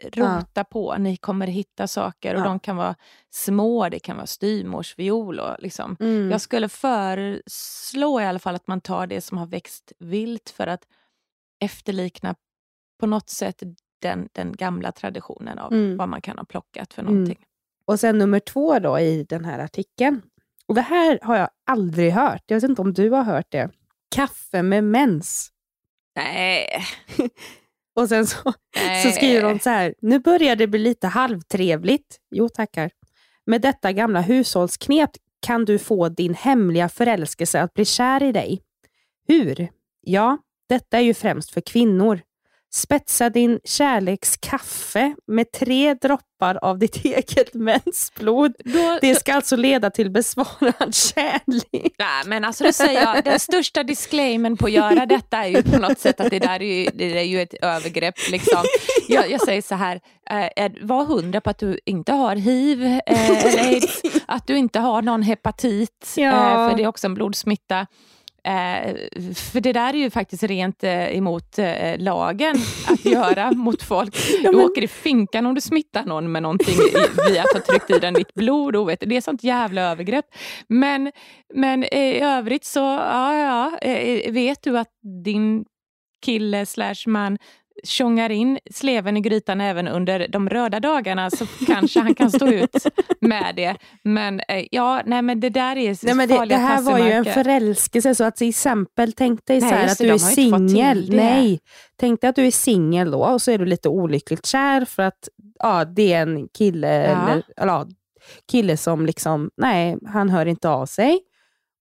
rota 0.03 0.47
ja. 0.53 0.63
på. 0.63 0.95
Ni 0.97 1.17
kommer 1.17 1.47
hitta 1.47 1.87
saker 1.87 2.35
och 2.35 2.41
ja. 2.41 2.45
de 2.45 2.59
kan 2.59 2.77
vara 2.77 2.95
små, 3.29 3.89
det 3.89 3.99
kan 3.99 4.15
vara 4.15 4.27
styvmorsviol. 4.27 5.41
Liksom. 5.59 5.97
Mm. 5.99 6.31
Jag 6.31 6.41
skulle 6.41 6.69
föreslå 6.69 8.21
i 8.21 8.25
alla 8.25 8.39
fall 8.39 8.55
att 8.55 8.67
man 8.67 8.81
tar 8.81 9.07
det 9.07 9.21
som 9.21 9.37
har 9.37 9.45
växt 9.45 9.91
vilt 9.99 10.49
för 10.49 10.67
att 10.67 10.87
efterlikna 11.59 12.35
på 12.99 13.05
något 13.05 13.29
sätt 13.29 13.63
den, 14.01 14.29
den 14.31 14.55
gamla 14.55 14.91
traditionen 14.91 15.59
av 15.59 15.73
mm. 15.73 15.97
vad 15.97 16.09
man 16.09 16.21
kan 16.21 16.37
ha 16.37 16.45
plockat 16.45 16.93
för 16.93 17.01
mm. 17.01 17.13
någonting. 17.13 17.37
Mm. 17.37 17.47
Och 17.85 17.99
sen 17.99 18.17
nummer 18.17 18.39
två 18.39 18.79
då 18.79 18.99
i 18.99 19.23
den 19.23 19.45
här 19.45 19.59
artikeln. 19.59 20.21
Och 20.67 20.75
Det 20.75 20.81
här 20.81 21.19
har 21.21 21.37
jag 21.37 21.49
aldrig 21.65 22.11
hört. 22.11 22.43
Jag 22.45 22.55
vet 22.55 22.69
inte 22.69 22.81
om 22.81 22.93
du 22.93 23.09
har 23.09 23.23
hört 23.23 23.51
det. 23.51 23.69
Kaffe 24.15 24.63
med 24.63 24.83
mens. 24.83 25.51
Nej. 26.15 26.67
Och 27.97 28.09
sen 28.09 28.27
så, 28.27 28.53
så 29.03 29.11
skriver 29.11 29.43
hon 29.43 29.59
så 29.59 29.69
här, 29.69 29.93
nu 30.01 30.19
börjar 30.19 30.55
det 30.55 30.67
bli 30.67 30.79
lite 30.79 31.07
halvtrevligt. 31.07 32.17
Jo 32.31 32.49
tackar. 32.49 32.91
Med 33.45 33.61
detta 33.61 33.91
gamla 33.91 34.21
hushållsknep 34.21 35.09
kan 35.39 35.65
du 35.65 35.79
få 35.79 36.09
din 36.09 36.33
hemliga 36.33 36.89
förälskelse 36.89 37.61
att 37.61 37.73
bli 37.73 37.85
kär 37.85 38.23
i 38.23 38.31
dig. 38.31 38.61
Hur? 39.27 39.69
Ja, 40.01 40.37
detta 40.69 40.97
är 40.97 41.01
ju 41.01 41.13
främst 41.13 41.51
för 41.51 41.61
kvinnor. 41.61 42.21
Spetsa 42.73 43.29
din 43.29 43.59
kärlekskaffe 43.63 45.15
med 45.27 45.51
tre 45.51 45.93
droppar 45.93 46.55
av 46.61 46.79
ditt 46.79 46.95
eget 47.05 47.53
mensblod. 47.53 48.53
Då, 48.65 48.99
det 49.01 49.15
ska 49.15 49.31
då... 49.31 49.35
alltså 49.35 49.55
leda 49.55 49.89
till 49.89 50.11
besvarad 50.11 50.95
kärlek. 50.95 51.93
Nej, 51.99 52.23
men 52.25 52.45
alltså 52.45 52.63
då 52.63 52.71
säger 52.71 53.01
jag, 53.01 53.23
den 53.23 53.39
största 53.39 53.83
disclaimern 53.83 54.57
på 54.57 54.65
att 54.65 54.71
göra 54.71 55.05
detta 55.05 55.37
är 55.37 55.47
ju 55.47 55.63
på 55.63 55.79
något 55.79 55.99
sätt 55.99 56.19
att 56.19 56.29
det 56.29 56.39
där 56.39 56.61
är 56.61 56.83
ju, 56.83 56.89
det 56.93 57.19
är 57.19 57.23
ju 57.23 57.41
ett 57.41 57.53
övergrepp. 57.53 58.15
Liksom. 58.31 58.63
Jag, 59.07 59.31
jag 59.31 59.41
säger 59.41 59.61
så 59.61 59.75
här, 59.75 59.99
eh, 60.55 60.71
var 60.81 61.05
hundra 61.05 61.41
på 61.41 61.49
att 61.49 61.59
du 61.59 61.79
inte 61.85 62.11
har 62.11 62.35
hiv 62.35 62.83
eh, 62.83 63.01
eller 63.05 63.67
aids, 63.67 64.01
att 64.25 64.47
du 64.47 64.57
inte 64.57 64.79
har 64.79 65.01
någon 65.01 65.21
hepatit, 65.21 66.13
ja. 66.15 66.29
eh, 66.29 66.69
för 66.69 66.77
det 66.77 66.83
är 66.83 66.87
också 66.87 67.07
en 67.07 67.13
blodsmitta. 67.13 67.87
Eh, 68.47 68.95
för 69.35 69.59
det 69.59 69.73
där 69.73 69.93
är 69.93 69.97
ju 69.97 70.09
faktiskt 70.09 70.43
rent 70.43 70.83
eh, 70.83 71.17
emot 71.17 71.59
eh, 71.59 71.97
lagen 71.99 72.55
att 72.87 73.05
göra 73.11 73.51
mot 73.51 73.83
folk. 73.83 74.15
Ja, 74.43 74.51
Du 74.51 74.57
men- 74.57 74.65
åker 74.65 74.81
i 74.83 74.87
finkan 74.87 75.45
om 75.45 75.55
du 75.55 75.61
smittar 75.61 76.05
någon 76.05 76.31
med 76.31 76.43
någonting 76.43 76.75
via 77.27 77.41
att 77.43 77.53
ha 77.53 77.59
tryckt 77.61 77.89
i 77.89 77.99
den 77.99 78.13
ditt 78.13 78.33
blod. 78.33 78.73
Det 78.99 79.17
är 79.17 79.21
sånt 79.21 79.43
jävla 79.43 79.81
övergrepp. 79.81 80.25
Men, 80.67 81.11
men 81.53 81.83
i 81.83 82.19
övrigt 82.21 82.65
så, 82.65 82.79
ja, 82.79 83.35
ja, 83.37 83.71
vet 84.31 84.63
du 84.63 84.77
att 84.79 84.91
din 85.25 85.65
kille 86.25 86.65
slash 86.65 86.95
man 87.07 87.37
tjongar 87.83 88.29
in 88.29 88.59
sleven 88.71 89.17
i 89.17 89.21
grytan 89.21 89.61
även 89.61 89.87
under 89.87 90.27
de 90.27 90.49
röda 90.49 90.79
dagarna 90.79 91.29
så 91.29 91.45
kanske 91.67 91.99
han 91.99 92.15
kan 92.15 92.31
stå 92.31 92.47
ut 92.47 92.85
med 93.21 93.55
det. 93.55 93.75
Men 94.03 94.39
eh, 94.39 94.65
ja, 94.71 95.01
nej 95.05 95.21
men 95.21 95.39
det 95.39 95.49
där 95.49 95.75
är 95.75 96.05
Nej, 96.05 96.15
men 96.15 96.27
det, 96.29 96.45
det 96.45 96.55
här 96.55 96.81
var 96.81 96.97
ju 96.99 97.11
en 97.11 97.25
förälskelse, 97.25 98.15
så 98.15 98.23
att 98.23 98.35
till 98.35 98.49
exempel, 98.49 99.13
tänk 99.13 99.45
dig 99.45 99.59
Nej, 99.59 99.69
så 99.69 99.75
här 99.75 99.85
att 99.91 99.97
du 99.97 100.09
är 100.09 100.17
singel. 100.17 101.09
Nej, 101.15 101.59
tänk 101.99 102.21
dig 102.21 102.29
att 102.29 102.35
du 102.35 102.45
är 102.47 102.51
singel 102.51 103.11
då 103.11 103.19
och 103.19 103.41
så 103.41 103.51
är 103.51 103.57
du 103.57 103.65
lite 103.65 103.89
olyckligt 103.89 104.45
kär 104.45 104.85
för 104.85 105.03
att 105.03 105.29
ja, 105.59 105.85
det 105.85 106.13
är 106.13 106.21
en 106.21 106.47
kille, 106.57 106.87
Ja. 106.87 107.03
eller, 107.03 107.43
eller, 107.57 107.73
ja, 107.73 107.87
kille 108.51 108.77
som 108.77 109.05
liksom, 109.05 109.49
nej, 109.57 109.97
han 110.05 110.29
hör 110.29 110.45
inte 110.45 110.69
av 110.69 110.85
sig. 110.85 111.19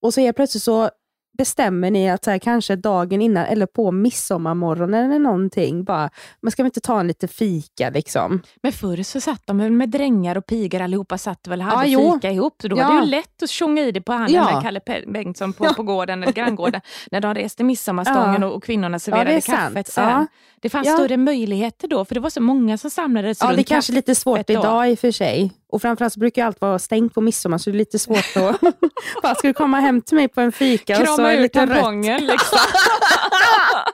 Och 0.01 0.13
så 0.13 0.21
helt 0.21 0.35
plötsligt 0.35 0.63
så 0.63 0.89
bestämmer 1.37 1.91
ni 1.91 2.09
att 2.11 2.23
så 2.23 2.31
här, 2.31 2.39
kanske 2.39 2.75
dagen 2.75 3.21
innan 3.21 3.45
eller 3.45 3.65
på 3.65 3.91
midsommarmorgonen 3.91 5.05
eller 5.05 5.19
någonting, 5.19 5.83
bara, 5.83 6.09
men 6.41 6.51
ska 6.51 6.63
vi 6.63 6.67
inte 6.67 6.79
ta 6.79 6.99
en 6.99 7.07
lite 7.07 7.27
fika 7.27 7.89
liksom? 7.89 8.41
Men 8.63 8.71
förr 8.73 9.03
så 9.03 9.21
satt 9.21 9.41
de 9.47 9.57
väl 9.57 9.71
med 9.71 9.89
drängar 9.89 10.37
och 10.37 10.45
pigor 10.45 10.81
allihopa 10.81 11.17
satt 11.17 11.47
väl 11.47 11.59
och 11.61 11.65
hade 11.67 11.87
Ja, 11.89 11.99
jo. 12.01 12.13
fika 12.13 12.31
ihop. 12.31 12.55
Så 12.61 12.67
då 12.67 12.75
var 12.75 12.83
Ja. 12.83 12.89
det 12.89 13.05
ju 13.05 13.11
lätt 13.11 13.43
att 13.43 13.49
tjonga 13.49 13.81
i 13.81 13.91
det 13.91 14.01
på 14.01 14.13
handen 14.13 14.35
Ja. 14.35 14.51
med 14.53 14.63
Kalle 14.63 15.03
Bengtsson 15.07 15.53
på, 15.53 15.73
på 15.73 15.83
gården 15.83 16.23
eller 16.23 16.33
granngården. 16.33 16.81
när 17.11 17.21
de 17.21 17.33
reste 17.33 17.63
midsommarstången 17.63 18.41
Ja. 18.41 18.47
och, 18.47 18.55
och 18.55 18.63
kvinnorna 18.63 18.95
Ja, 18.95 18.99
serverade 18.99 19.41
kaffet 19.41 19.87
sen. 19.87 20.09
Ja. 20.09 20.25
Det 20.61 20.69
fanns 20.69 20.87
Ja. 20.87 20.93
större 20.95 21.17
möjligheter 21.17 21.87
då, 21.87 22.05
för 22.05 22.15
det 22.15 22.21
var 22.21 22.29
så 22.29 22.41
många 22.41 22.77
som 22.77 22.89
samlades 22.89 23.41
Ja, 23.41 23.47
runt 23.47 23.55
det 23.55 23.61
är 23.61 23.63
kanske 23.63 23.93
lite 23.93 24.15
svårt 24.15 24.49
idag 24.49 24.89
i 24.91 24.93
och 24.95 24.99
för 24.99 25.11
sig. 25.11 25.51
Och 25.69 25.81
framförallt 25.81 26.13
så 26.13 26.19
brukar 26.19 26.45
allt 26.45 26.61
vara 26.61 26.79
stängt 26.79 27.13
på 27.13 27.21
midsommar, 27.21 27.57
så 27.57 27.69
det 27.69 27.75
är 27.75 27.77
lite 27.77 27.99
svårt 27.99 28.37
att... 28.37 28.61
bara, 29.23 29.35
ska 29.35 29.47
du 29.47 29.53
komma 29.53 29.79
hem 29.79 30.01
till 30.01 30.15
mig 30.15 30.27
på 30.27 30.41
en 30.41 30.51
fika? 30.51 30.93
och 31.01 31.07
så 31.07 31.15
Krama 31.15 31.33
är 31.33 31.37
det 31.37 31.43
ur 31.43 31.47
tampongen 31.47 32.25
liksom. 32.25 32.59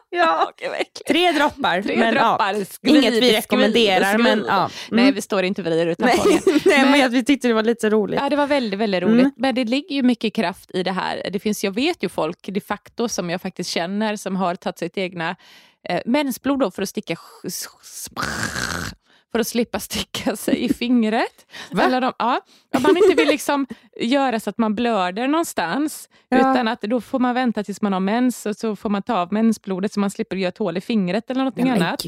Ja. 0.09 0.51
Äckligt. 0.57 1.07
Tre 1.07 1.31
droppar. 1.31 1.81
Tre 1.81 1.97
men, 1.97 2.13
droppar. 2.13 2.53
Ja, 2.81 2.89
inget 2.89 3.13
vi 3.13 3.37
rekommenderar. 3.37 4.17
Men, 4.17 4.43
ja. 4.47 4.69
Nej, 4.91 5.03
Mm. 5.03 5.15
vi 5.15 5.21
står 5.21 5.43
inte 5.43 5.61
och 5.61 5.65
vrider 5.65 5.87
ut 5.87 5.99
Nej, 5.99 6.17
tampongen. 6.17 6.41
Nej, 6.65 6.79
men 6.81 6.91
Men- 6.91 6.99
jag- 6.99 7.09
vi 7.09 7.25
tyckte 7.25 7.47
det 7.47 7.53
var 7.53 7.63
lite 7.63 7.89
roligt. 7.89 8.19
Ja, 8.23 8.29
det 8.29 8.35
var 8.35 8.47
väldigt, 8.47 8.79
väldigt 8.79 9.03
roligt. 9.03 9.19
Mm. 9.21 9.31
Men 9.37 9.55
det 9.55 9.63
ligger 9.65 9.95
ju 9.95 10.03
mycket 10.03 10.33
kraft 10.35 10.71
i 10.73 10.83
det 10.83 10.91
här. 10.91 11.29
Det 11.33 11.39
finns, 11.39 11.63
jag 11.63 11.71
vet 11.71 12.03
ju 12.03 12.09
folk 12.09 12.37
de 12.47 12.61
facto 12.61 13.09
som 13.09 13.29
jag 13.29 13.41
faktiskt 13.41 13.69
känner 13.69 14.15
som 14.15 14.35
har 14.35 14.55
tagit 14.55 14.79
sitt 14.79 14.97
egna 14.97 15.35
eh, 15.89 16.01
mensblod 16.05 16.59
då 16.59 16.71
för 16.71 16.81
att 16.81 16.89
sticka 16.89 17.15
för 19.33 19.39
att 19.39 19.47
slippa 19.47 19.79
sticka 19.79 20.35
sig 20.35 20.63
i 20.63 20.73
fingret. 20.73 21.45
Va? 21.71 21.83
Eller 21.83 22.01
de, 22.01 22.13
ja, 22.19 22.41
om 22.75 22.81
man 22.83 22.97
inte 22.97 23.15
vill 23.15 23.27
liksom 23.27 23.67
göra 23.99 24.39
så 24.39 24.49
att 24.49 24.57
man 24.57 24.75
blöder 24.75 25.27
någonstans, 25.27 26.09
Ja. 26.29 26.37
utan 26.51 26.67
att 26.67 26.81
då 26.81 27.01
får 27.01 27.19
man 27.19 27.35
vänta 27.35 27.63
tills 27.63 27.81
man 27.81 27.93
har 27.93 27.99
mens 27.99 28.45
och 28.45 28.55
så 28.55 28.75
får 28.75 28.89
man 28.89 29.01
ta 29.01 29.15
av 29.17 29.33
mensblodet 29.33 29.93
så 29.93 29.99
man 29.99 30.09
slipper 30.11 30.35
göra 30.35 30.49
ett 30.49 30.57
hål 30.57 30.77
i 30.77 30.81
fingret 30.81 31.29
eller 31.31 31.43
något 31.43 31.59
annat. 31.59 32.03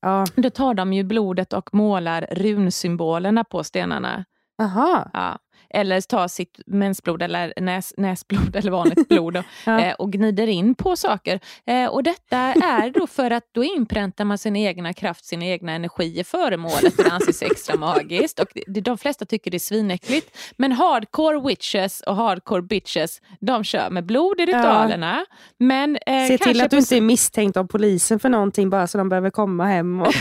Ja. 0.00 0.24
Då 0.36 0.50
tar 0.50 0.74
de 0.74 0.92
ju 0.92 1.02
blodet 1.02 1.52
och 1.52 1.74
målar 1.74 2.26
runsymbolerna 2.30 3.44
på 3.44 3.64
stenarna. 3.64 4.24
Aha. 4.62 5.10
Ja. 5.12 5.38
Eller 5.70 6.00
ta 6.00 6.28
sitt 6.28 6.60
mensblod 6.66 7.22
eller 7.22 7.52
näs, 7.56 7.94
näsblod 7.96 8.56
eller 8.56 8.70
vanligt 8.70 9.08
blod 9.08 9.36
och, 9.36 9.44
Ja. 9.66 9.80
eh, 9.80 9.94
och 9.94 10.12
gnider 10.12 10.46
in 10.46 10.74
på 10.74 10.96
saker. 10.96 11.40
Eh, 11.66 11.86
och 11.86 12.02
Detta 12.02 12.38
är 12.38 12.90
då 12.90 13.06
för 13.06 13.30
att 13.30 13.44
då 13.52 13.64
inpräntar 13.64 14.24
man 14.24 14.38
sin 14.38 14.56
egna 14.56 14.92
kraft, 14.92 15.24
sin 15.24 15.42
egna 15.42 15.72
energi 15.72 16.20
i 16.20 16.24
föremålet. 16.24 16.96
Det 16.96 17.10
anses 17.10 17.42
extra 17.42 17.76
magiskt. 17.76 18.38
Och 18.40 18.48
det, 18.66 18.80
de 18.80 18.98
flesta 18.98 19.24
tycker 19.24 19.50
det 19.50 19.56
är 19.56 19.58
svinäckligt. 19.58 20.38
Men 20.56 20.72
hardcore 20.72 21.40
witches 21.48 22.00
och 22.00 22.16
hardcore 22.16 22.62
bitches, 22.62 23.20
de 23.40 23.64
kör 23.64 23.90
med 23.90 24.06
blod 24.06 24.40
i 24.40 24.46
ritualerna. 24.46 25.24
Men, 25.58 25.96
eh, 26.06 26.26
Se 26.28 26.38
till 26.38 26.60
att 26.60 26.70
du 26.70 26.78
inte 26.78 26.96
är 26.96 27.00
misstänkt 27.00 27.56
av 27.56 27.64
polisen 27.66 28.18
för 28.18 28.28
någonting 28.28 28.70
bara 28.70 28.86
så 28.86 28.98
de 28.98 29.08
behöver 29.08 29.30
komma 29.30 29.64
hem. 29.66 30.00
Och... 30.00 30.12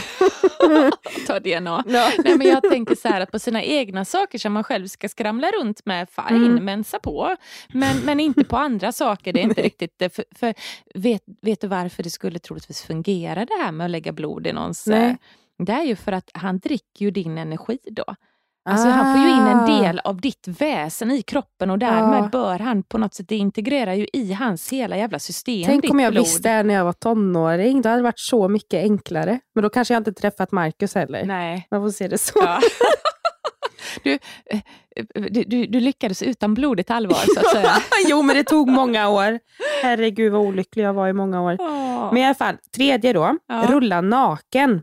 ta 1.28 1.40
DNA. 1.40 1.84
Ja. 1.88 2.12
Nej, 2.24 2.38
men 2.38 2.48
jag 2.48 2.64
tänker 2.64 2.96
så 2.96 3.08
här 3.08 3.22
att 3.22 3.32
på 3.32 3.40
sina 3.40 3.64
egna 3.64 4.06
saker 4.06 4.40
som 4.40 4.54
man 4.54 4.64
själv 4.64 4.88
ska 4.88 5.10
skramla 5.24 5.48
runt 5.60 5.86
med, 5.86 6.08
fine, 6.10 6.46
Mm. 6.46 6.66
mensa 6.66 7.00
på. 7.00 7.36
Men, 7.74 7.98
men 8.06 8.20
inte 8.20 8.44
på 8.44 8.58
andra 8.58 8.92
saker. 8.92 9.34
Det 9.34 9.40
är 9.40 9.44
inte 9.44 9.62
riktigt... 9.62 9.94
det. 10.00 10.10
För, 10.16 10.26
för 10.36 10.54
vet, 10.96 11.22
vet 11.42 11.62
du 11.62 11.68
varför 11.68 12.04
det 12.04 12.10
skulle 12.10 12.40
troligtvis 12.40 12.82
fungera 12.82 13.46
det 13.46 13.54
här 13.64 13.72
med 13.72 13.86
att 13.86 13.92
lägga 13.92 14.12
blod 14.12 14.48
i 14.48 14.54
någons... 14.54 14.88
Nej. 14.88 15.10
eh, 15.10 15.16
Det 15.66 15.72
är 15.72 15.84
ju 15.84 15.96
för 15.96 16.12
att 16.12 16.30
han 16.34 16.60
dricker 16.60 17.06
ju 17.06 17.12
din 17.12 17.38
energi 17.38 17.78
då. 17.92 18.04
Alltså 18.70 18.88
Han 18.88 19.14
får 19.18 19.26
ju 19.28 19.32
in 19.34 19.42
en 19.48 19.60
Ah. 19.60 19.82
del 19.82 20.00
av 20.00 20.22
ditt 20.22 20.48
väsen 20.48 21.12
i 21.12 21.22
kroppen 21.22 21.70
och 21.70 21.80
därmed 21.80 22.24
Ja. 22.24 22.30
bör 22.32 22.60
han 22.60 22.84
på 22.84 22.98
något 22.98 23.14
sätt, 23.14 23.28
det 23.30 23.36
integrerar 23.36 23.94
ju 23.94 24.08
i 24.14 24.34
hans 24.34 24.74
hela 24.74 24.98
jävla 24.98 25.20
system. 25.20 25.64
Tänk 25.66 25.90
om 25.92 26.00
jag 26.00 26.12
blod. 26.14 26.24
visste 26.24 26.50
det 26.58 26.64
när 26.64 26.74
jag 26.74 26.86
var 26.86 26.94
tonåring. 26.94 27.82
Det 27.82 27.90
hade 27.90 28.02
varit 28.04 28.20
så 28.20 28.48
mycket 28.48 28.84
enklare. 28.84 29.40
Men 29.56 29.62
då 29.64 29.70
kanske 29.70 29.94
jag 29.94 30.00
inte 30.02 30.14
träffat 30.14 30.52
Marcus 30.52 30.96
heller. 30.96 31.26
Nej. 31.26 31.68
Man 31.72 31.82
får 31.82 31.90
se 31.92 32.08
det 32.08 32.18
så. 32.18 32.40
Ja. 32.44 32.60
Du, 34.04 34.20
eh, 34.46 34.60
du, 35.30 35.44
du, 35.44 35.66
du 35.66 35.80
lyckades 35.80 36.22
utan 36.22 36.54
blodigt 36.54 36.92
allvar 36.92 37.16
så 37.34 37.40
att 37.40 37.52
säga. 37.52 37.74
jo, 38.08 38.22
men 38.22 38.36
det 38.36 38.44
tog 38.44 38.70
många 38.70 39.10
år. 39.10 39.40
Herregud 39.84 40.32
vad 40.32 40.42
olycklig 40.42 40.84
jag 40.84 40.94
var 40.94 41.08
i 41.08 41.14
många 41.14 41.42
år. 41.42 41.58
Men 42.14 42.18
i 42.18 42.26
alla 42.26 42.36
fall, 42.36 42.58
tredje 42.76 43.14
då. 43.14 43.38
Ja. 43.48 43.66
Rulla 43.70 44.02
naken. 44.02 44.82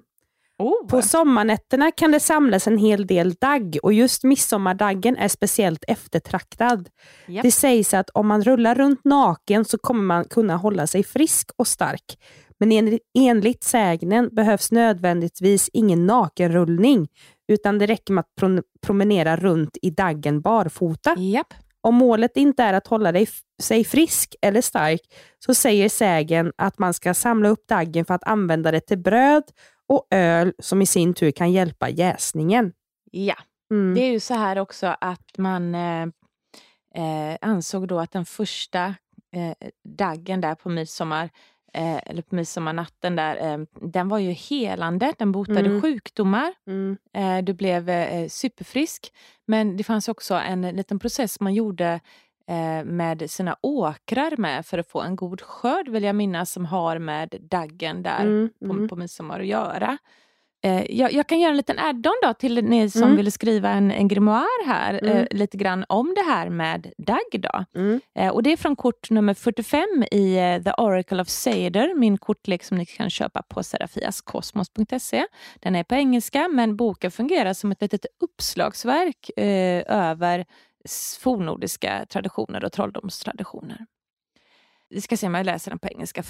oh. 0.59 0.87
På 0.89 1.03
sommarnätterna 1.03 1.91
kan 1.91 2.13
det 2.13 2.21
samlas 2.21 2.67
en 2.67 2.79
hel 2.79 3.07
del 3.07 3.35
dagg 3.35 3.79
och 3.83 3.93
just 3.93 4.25
midsommardaggen 4.25 5.17
är 5.17 5.29
speciellt 5.29 5.85
eftertraktad. 5.89 6.89
Japp. 7.27 7.43
Det 7.43 7.51
sägs 7.51 7.95
att 7.95 8.11
om 8.11 8.27
man 8.29 8.43
rullar 8.43 8.75
runt 8.75 9.05
naken 9.05 9.65
så 9.65 9.79
kommer 9.79 10.03
man 10.03 10.25
kunna 10.25 10.57
hålla 10.57 10.87
sig 10.87 11.05
frisk 11.05 11.51
och 11.57 11.67
stark. 11.67 12.19
Men 12.63 12.99
enligt 13.19 13.65
sägnen 13.65 14.29
behövs 14.33 14.73
nödvändigtvis 14.73 15.71
ingen 15.73 16.07
nakenrullning 16.07 17.09
utan 17.51 17.79
det 17.79 17.87
räcker 17.87 18.13
med 18.15 18.21
att 18.23 18.35
pro- 18.41 18.63
promenera 18.81 19.37
runt 19.37 19.77
i 19.83 19.91
daggen 19.91 20.41
barfota. 20.41 21.15
Japp. 21.19 21.55
Om 21.83 21.95
målet 21.95 22.37
inte 22.37 22.63
är 22.63 22.73
att 22.75 22.87
hålla 22.87 23.13
dig, 23.13 23.29
sig 23.63 23.85
frisk 23.85 24.35
eller 24.43 24.61
stark 24.61 25.01
så 25.39 25.55
säger 25.55 25.89
sägen 25.89 26.53
att 26.57 26.79
man 26.79 26.95
ska 26.95 27.15
samla 27.15 27.49
upp 27.49 27.67
daggen 27.69 28.05
för 28.05 28.15
att 28.15 28.25
använda 28.25 28.71
det 28.71 28.81
till 28.81 28.99
bröd 28.99 29.43
och 29.89 30.07
öl 30.11 30.53
som 30.59 30.83
i 30.83 30.87
sin 30.87 31.15
tur 31.15 31.31
kan 31.31 31.53
hjälpa 31.53 31.89
jäsningen. 31.89 32.73
Ja, 33.11 33.35
Mm. 33.73 33.95
det 33.95 34.01
är 34.01 34.11
ju 34.13 34.21
så 34.21 34.35
här 34.35 34.59
också 34.59 34.97
att 35.01 35.39
man 35.39 35.75
eh, 35.75 36.03
eh, 36.95 37.39
ansåg 37.41 37.89
då 37.89 37.99
att 38.01 38.13
den 38.13 38.25
första 38.27 38.85
eh, 39.35 39.69
daggen 39.89 40.41
där 40.41 40.55
på 40.55 40.69
midsommar 40.69 41.31
eh, 41.73 42.01
eller 42.07 42.23
på 42.23 42.35
midsommarnatten 42.35 43.17
där, 43.17 43.53
eh, 43.53 43.59
den 43.81 44.09
var 44.09 44.19
ju 44.19 44.31
helande, 44.31 45.13
den 45.19 45.33
botade 45.33 45.61
Mm. 45.61 45.83
sjukdomar. 45.83 46.53
Mm. 46.67 46.97
Eh, 47.15 47.45
du 47.45 47.53
blev 47.53 47.89
eh, 47.89 48.29
superfrisk. 48.29 49.13
Men 49.47 49.77
det 49.77 49.85
fanns 49.85 50.09
också 50.09 50.35
en 50.35 50.63
liten 50.63 50.99
process 50.99 51.41
man 51.41 51.55
gjorde 51.55 52.01
eh, 52.49 52.85
med 52.85 53.31
sina 53.31 53.57
åkrar 53.63 54.37
med 54.37 54.67
för 54.67 54.79
att 54.79 54.89
få 54.89 55.01
en 55.01 55.17
god 55.17 55.41
skörd 55.41 55.89
vill 55.89 56.03
jag 56.05 56.17
minnas 56.17 56.53
som 56.53 56.67
har 56.67 56.99
med 56.99 57.35
daggen 57.41 58.03
där 58.03 58.21
Mm, 58.21 58.51
på, 58.59 58.73
mm. 58.73 58.89
på 58.89 58.97
midsommar 58.97 59.41
att 59.41 59.47
göra. 59.47 59.99
Eh, 60.63 60.85
jag, 60.97 61.13
jag 61.13 61.27
kan 61.27 61.41
göra 61.41 61.51
en 61.51 61.57
liten 61.57 61.79
add-on 61.79 62.13
då 62.23 62.35
till 62.35 62.65
ni 62.65 62.91
som 62.91 63.03
Mm. 63.03 63.17
vill 63.17 63.33
skriva 63.33 63.71
en, 63.71 63.91
en 63.91 64.09
grimoire 64.09 64.67
här, 64.67 65.01
Mm. 65.03 65.17
eh, 65.17 65.27
lite 65.31 65.57
grann 65.57 65.85
om 65.89 66.15
det 66.15 66.23
här 66.23 66.49
med 66.49 66.93
dagg. 66.99 67.41
Då. 67.43 67.65
Mm. 67.81 68.01
Eh, 68.19 68.29
och 68.29 68.43
det 68.43 68.53
är 68.53 68.57
från 68.57 68.77
kort 68.77 69.11
nummer 69.11 69.35
45 69.35 70.05
i 70.11 70.37
eh, 70.37 70.63
The 70.63 70.73
Oracle 70.83 71.23
of 71.23 71.29
Seder, 71.29 71.95
min 71.95 72.19
kortlek 72.19 72.65
som 72.65 72.79
ni 72.79 72.87
kan 72.87 73.11
köpa 73.11 73.43
på 73.43 73.63
serafiaskosmos.se. 73.63 75.27
Den 75.61 75.77
är 75.77 75.85
på 75.85 75.95
engelska, 75.95 76.49
men 76.49 76.77
boken 76.77 77.11
fungerar 77.11 77.53
som 77.53 77.73
ett 77.73 77.83
litet 77.83 78.07
uppslagsverk 78.21 79.31
eh, 79.39 79.83
över 80.13 80.45
fornnordiska 81.21 82.07
traditioner 82.09 82.65
och 82.65 82.73
trolldomstraditioner. 82.73 83.87
Vi 84.93 85.01
ska 85.01 85.17
se 85.17 85.27
om 85.27 85.35
jag 85.35 85.47
läser 85.47 85.71
den 85.71 85.79
på 85.79 85.89
engelska. 85.89 86.23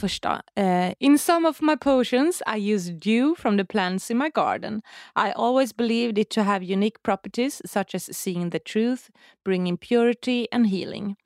Eh, 0.55 0.93
in 0.99 1.19
some 1.19 1.49
of 1.49 1.61
my 1.61 1.77
potions 1.77 2.43
I 2.57 2.75
use 2.75 2.93
dew 2.93 3.35
from 3.39 3.59
the 3.59 3.65
plants 3.65 4.11
in 4.11 4.19
my 4.19 4.31
garden. 4.35 4.83
I 5.17 5.33
always 5.37 5.77
believed 5.77 6.19
it 6.19 6.31
to 6.31 6.41
have 6.41 6.73
unique 6.73 7.03
properties 7.03 7.63
such 7.65 7.95
as 7.95 8.17
seeing 8.19 8.51
the 8.51 8.59
truth, 8.59 9.11
bringing 9.45 9.77
purity 9.77 10.47
and 10.53 10.67
healing. 10.67 11.17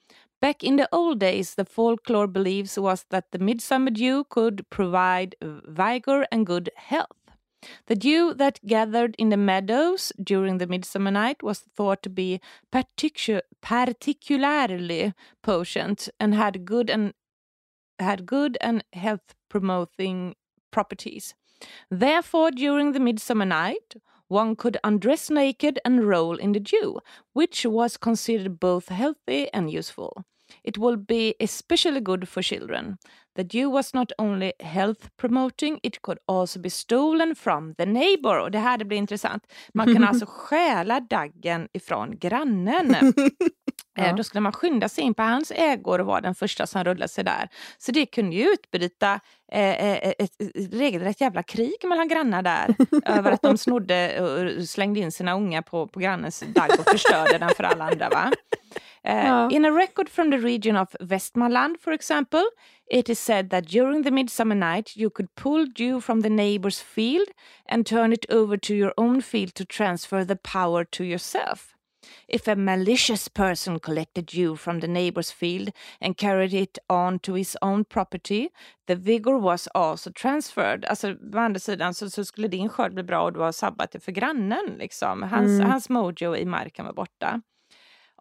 Back 0.40 0.62
in 0.62 0.76
the 0.76 0.88
old 0.92 1.20
days, 1.20 1.54
the 1.54 1.64
folklore 1.64 2.28
beliefs 2.28 2.78
was 2.78 3.04
that 3.08 3.24
the 3.30 3.38
midsummer 3.38 3.90
dew 3.90 4.24
could 4.28 4.68
provide 4.70 5.34
vigor 5.40 6.26
and 6.30 6.46
good 6.46 6.70
health. 6.76 7.16
The 7.86 7.96
dew 7.96 8.34
that 8.34 8.60
gathered 8.66 9.14
in 9.18 9.30
the 9.30 9.36
meadows 9.36 10.12
during 10.22 10.58
the 10.58 10.66
midsummer 10.66 11.10
night 11.10 11.42
was 11.42 11.60
thought 11.60 12.02
to 12.02 12.10
be 12.10 12.40
particu- 12.70 13.40
particularly 13.62 15.14
potent 15.42 16.08
and 16.20 16.34
had 16.34 16.64
good 16.64 16.90
and 16.90 17.14
had 17.98 18.26
good 18.26 18.56
and 18.60 18.84
health 18.92 19.34
promoting 19.48 20.34
properties. 20.70 21.34
Therefore, 21.90 22.50
during 22.50 22.92
the 22.92 23.00
midsummer 23.00 23.44
night, 23.44 23.94
one 24.28 24.56
could 24.56 24.78
undress 24.82 25.30
naked 25.30 25.78
and 25.84 26.04
roll 26.04 26.36
in 26.36 26.52
the 26.52 26.60
dew, 26.60 27.00
which 27.32 27.64
was 27.64 27.96
considered 27.96 28.58
both 28.58 28.88
healthy 28.88 29.48
and 29.52 29.70
useful. 29.70 30.24
It 30.62 30.78
will 30.78 30.96
be 30.96 31.34
especially 31.40 32.00
good 32.00 32.28
for 32.28 32.42
children. 32.42 32.98
The 33.34 33.44
dew 33.44 33.70
was 33.70 33.94
not 33.94 34.12
only 34.18 34.54
health 34.60 35.10
promoting, 35.16 35.80
it 35.82 36.02
could 36.02 36.18
also 36.28 36.60
be 36.60 36.68
stolen 36.68 37.34
from 37.34 37.74
the 37.78 37.86
neighbor. 37.86 38.38
Och 38.40 38.50
det 38.50 38.58
här 38.58 38.84
blir 38.84 38.98
intressant. 38.98 39.46
Man 39.74 39.94
kan 39.94 40.04
alltså 40.04 40.26
stjäla 40.28 41.00
daggen 41.00 41.68
ifrån 41.72 42.18
grannen. 42.18 43.14
Ja. 43.94 44.04
Eh, 44.04 44.16
Då 44.16 44.24
skulle 44.24 44.40
man 44.40 44.52
skynda 44.52 44.88
sig 44.88 45.04
in 45.04 45.14
på 45.14 45.22
hans 45.22 45.50
ägor 45.56 46.00
och 46.00 46.06
vara 46.06 46.20
den 46.20 46.34
första 46.34 46.66
som 46.66 46.84
rullade 46.84 47.08
sig 47.08 47.24
där. 47.24 47.48
Så 47.78 47.92
det 47.92 48.06
kunde 48.06 48.36
ju 48.36 48.44
utbryta 48.44 49.20
eh, 49.52 49.86
eh, 49.86 50.12
ett, 50.18 50.32
regelrätt 50.72 51.20
jävla 51.20 51.42
krig 51.42 51.76
mellan 51.84 52.08
grannar 52.08 52.42
där. 52.42 52.74
över 53.04 53.32
att 53.32 53.42
de 53.42 53.58
snodde 53.58 54.20
och 54.20 54.68
slängde 54.68 55.00
in 55.00 55.12
sina 55.12 55.34
unga 55.34 55.62
på, 55.62 55.86
på 55.88 56.00
grannens 56.00 56.40
dagg 56.46 56.70
och 56.78 56.90
förstörde 56.90 57.38
den 57.38 57.50
för 57.56 57.64
alla 57.64 57.84
andra. 57.84 58.08
Va? 58.08 58.32
Ja. 59.02 59.50
In 59.50 59.64
a 59.64 59.70
record 59.70 60.08
from 60.08 60.30
the 60.30 60.38
region 60.38 60.76
of 60.76 60.88
Västmanland, 61.00 61.76
for 61.80 61.92
example, 61.92 62.42
it 62.90 63.08
is 63.08 63.20
said 63.20 63.50
that 63.50 63.64
during 63.68 64.04
the 64.04 64.10
midsummer 64.10 64.54
night 64.54 64.96
you 64.96 65.10
could 65.10 65.34
pull 65.34 65.72
dew 65.72 66.00
from 66.00 66.22
the 66.22 66.28
neighbor's 66.28 66.80
field 66.82 67.28
and 67.68 67.86
turn 67.86 68.12
it 68.12 68.30
over 68.30 68.56
to 68.56 68.74
your 68.74 68.94
own 68.96 69.22
field 69.22 69.54
to 69.54 69.64
transfer 69.64 70.24
the 70.24 70.36
power 70.36 70.84
to 70.84 71.04
yourself. 71.04 71.73
If 72.28 72.48
a 72.48 72.56
malicious 72.56 73.28
person 73.28 73.78
collected 73.80 74.26
dew 74.26 74.56
from 74.56 74.80
the 74.80 74.86
neighbor's 74.86 75.32
field 75.32 75.70
and 76.00 76.16
carried 76.16 76.54
it 76.54 76.78
on 76.88 77.18
to 77.18 77.34
his 77.34 77.56
own 77.62 77.84
property, 77.84 78.48
the 78.86 78.94
vigor 78.94 79.38
was 79.38 79.68
also 79.74 80.10
transferred. 80.10 80.84
Alltså 80.84 81.16
på 81.32 81.38
andra 81.38 81.60
sidan 81.60 81.94
så, 81.94 82.10
så 82.10 82.24
skulle 82.24 82.48
din 82.48 82.68
skörd 82.68 82.94
bli 82.94 83.02
bra 83.02 83.22
och 83.24 83.32
du 83.32 83.40
har 83.40 83.52
sabbat 83.52 83.92
det 83.92 84.00
för 84.00 84.12
grannen. 84.12 84.76
Liksom. 84.78 85.22
Hans, 85.22 85.60
mm. 85.60 85.70
hans 85.70 85.88
mojo 85.88 86.36
i 86.36 86.44
marken 86.44 86.86
var 86.86 86.92
borta. 86.92 87.40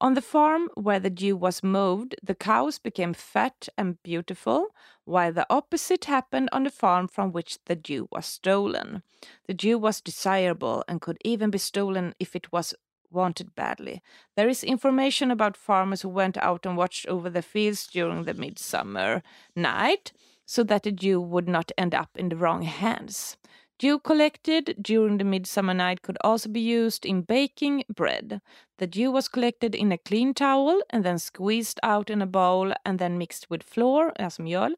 On 0.02 0.16
the 0.16 0.22
farm 0.22 0.70
where 0.76 1.00
the 1.00 1.10
dew 1.10 1.36
was 1.36 1.64
mowed, 1.64 2.16
the 2.22 2.36
cows 2.36 2.80
became 2.80 3.14
fat 3.14 3.70
and 3.78 4.02
beautiful, 4.04 4.68
while 5.06 5.32
the 5.32 5.46
opposite 5.50 6.06
happened 6.06 6.50
on 6.52 6.64
the 6.64 6.70
farm 6.70 7.08
from 7.08 7.32
which 7.32 7.58
the 7.66 7.76
dew 7.76 8.08
was 8.12 8.26
stolen. 8.26 9.02
The 9.48 9.54
dew 9.54 9.78
was 9.78 10.02
desirable 10.02 10.84
and 10.88 11.00
could 11.00 11.18
even 11.24 11.52
be 11.52 11.58
stolen 11.58 12.16
if 12.20 12.36
it 12.36 12.52
was 12.52 12.74
wanted 13.14 13.56
badly. 13.56 14.02
There 14.36 14.50
is 14.50 14.64
information 14.64 15.32
about 15.32 15.56
farmers 15.56 16.02
who 16.02 16.10
went 16.10 16.38
out 16.38 16.66
and 16.66 16.76
watched 16.76 17.08
over 17.08 17.30
the 17.30 17.42
fields 17.42 17.88
during 17.88 18.24
the 18.24 18.34
midsummer 18.34 19.22
night 19.56 20.12
so 20.46 20.64
that 20.64 20.84
the 20.84 20.92
dew 20.92 21.22
would 21.22 21.48
not 21.48 21.72
end 21.78 21.96
up 21.96 22.10
in 22.16 22.30
the 22.30 22.36
wrong 22.36 22.64
hands. 22.64 23.38
Dew 23.80 24.00
collected 24.00 24.76
during 24.82 25.18
the 25.18 25.24
midsummer 25.24 25.74
night 25.74 26.04
could 26.04 26.18
also 26.24 26.48
be 26.48 26.62
used 26.62 27.06
in 27.06 27.22
baking 27.22 27.84
bread. 27.94 28.40
The 28.78 28.88
dew 28.88 29.12
was 29.12 29.28
collected 29.28 29.76
in 29.76 29.92
a 29.92 29.98
clean 29.98 30.34
towel 30.34 30.82
and 30.90 31.04
then 31.04 31.20
squeezed 31.20 31.80
out 31.84 32.10
in 32.10 32.22
a 32.22 32.28
bowl 32.28 32.72
and 32.86 33.00
then 33.00 33.18
mixed 33.18 33.50
with 33.50 33.64
flour, 33.64 34.14
alltså 34.20 34.44
mjöl. 34.44 34.74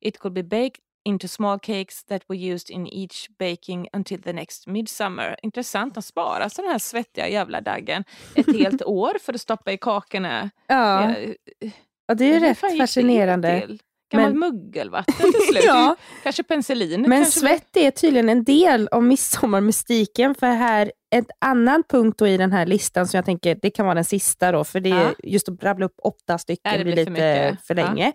It 0.00 0.20
could 0.20 0.34
be 0.34 0.42
baked 0.42 0.80
into 1.04 1.28
small 1.28 1.58
cakes 1.58 2.04
that 2.04 2.22
were 2.28 2.38
used 2.54 2.70
in 2.70 2.86
each 2.86 3.28
baking 3.38 3.88
until 3.92 4.22
the 4.22 4.32
next 4.32 4.66
midsummer. 4.66 5.36
Intressant, 5.42 5.94
de 5.94 6.02
sparar 6.02 6.40
alltså 6.40 6.62
den 6.62 6.70
här 6.70 6.78
svettiga 6.78 7.28
jävla 7.28 7.60
daggen 7.60 8.04
ett 8.34 8.46
helt 8.58 8.82
år 8.82 9.16
för 9.20 9.32
att 9.34 9.40
stoppa 9.40 9.72
i 9.72 9.78
kakorna. 9.78 10.50
Ja, 10.66 11.10
Ja, 11.10 11.16
ja, 12.06 12.14
det 12.14 12.24
är 12.24 12.34
ju 12.34 12.40
rätt 12.40 12.58
fascinerande. 12.78 13.68
Gammalt 14.12 14.34
Men- 14.36 14.38
muggelvatten 14.38 15.14
till 15.32 15.40
slut. 15.50 15.64
Ja. 15.64 15.96
Kanske 16.22 16.42
penicillin. 16.42 17.02
Men 17.02 17.22
kanske 17.22 17.40
svett 17.40 17.76
är 17.76 17.90
tydligen 17.90 18.28
en 18.28 18.44
del 18.44 18.88
av 18.88 19.02
midsommarmystiken. 19.02 20.34
För 20.34 20.46
här, 20.46 20.92
ett 21.14 21.26
annan 21.38 21.82
punkt 21.88 22.22
i 22.22 22.36
den 22.36 22.52
här 22.52 22.66
listan 22.66 23.06
som 23.08 23.18
jag 23.18 23.24
tänker, 23.24 23.58
det 23.62 23.70
kan 23.70 23.86
vara 23.86 23.94
den 23.94 24.04
sista 24.04 24.52
då, 24.52 24.64
för 24.64 24.80
det 24.80 24.90
är 24.90 24.94
Ja. 25.04 25.12
just 25.24 25.48
att 25.48 25.62
rabbla 25.64 25.86
upp 25.86 25.94
åtta 26.02 26.38
stycken 26.38 26.72
Ja, 26.72 26.78
det 26.78 26.84
blir 26.84 27.04
för 27.04 27.10
lite 27.10 27.56
för 27.64 27.78
Ja. 27.78 27.86
länge. 27.86 28.12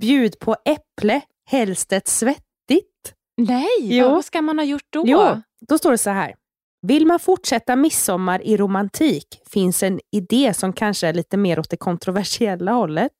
Bjud 0.00 0.38
på 0.38 0.56
äpple, 0.64 1.20
helst 1.46 1.92
ett 1.92 2.08
svettigt. 2.08 3.12
Nej, 3.36 3.66
Jo. 3.80 4.10
vad 4.10 4.24
ska 4.24 4.42
man 4.42 4.58
ha 4.58 4.64
gjort 4.64 4.86
då? 4.90 5.04
Jo, 5.06 5.42
då 5.68 5.78
står 5.78 5.90
det 5.90 5.98
så 5.98 6.10
här. 6.10 6.34
Vill 6.82 7.06
man 7.06 7.18
fortsätta 7.18 7.76
midsommar 7.76 8.42
i 8.42 8.56
romantik 8.56 9.40
finns 9.50 9.82
en 9.82 10.00
idé 10.12 10.54
som 10.54 10.72
kanske 10.72 11.06
är 11.06 11.12
lite 11.12 11.36
mer 11.36 11.58
åt 11.58 11.70
det 11.70 11.76
kontroversiella 11.76 12.72
hållet. 12.72 13.12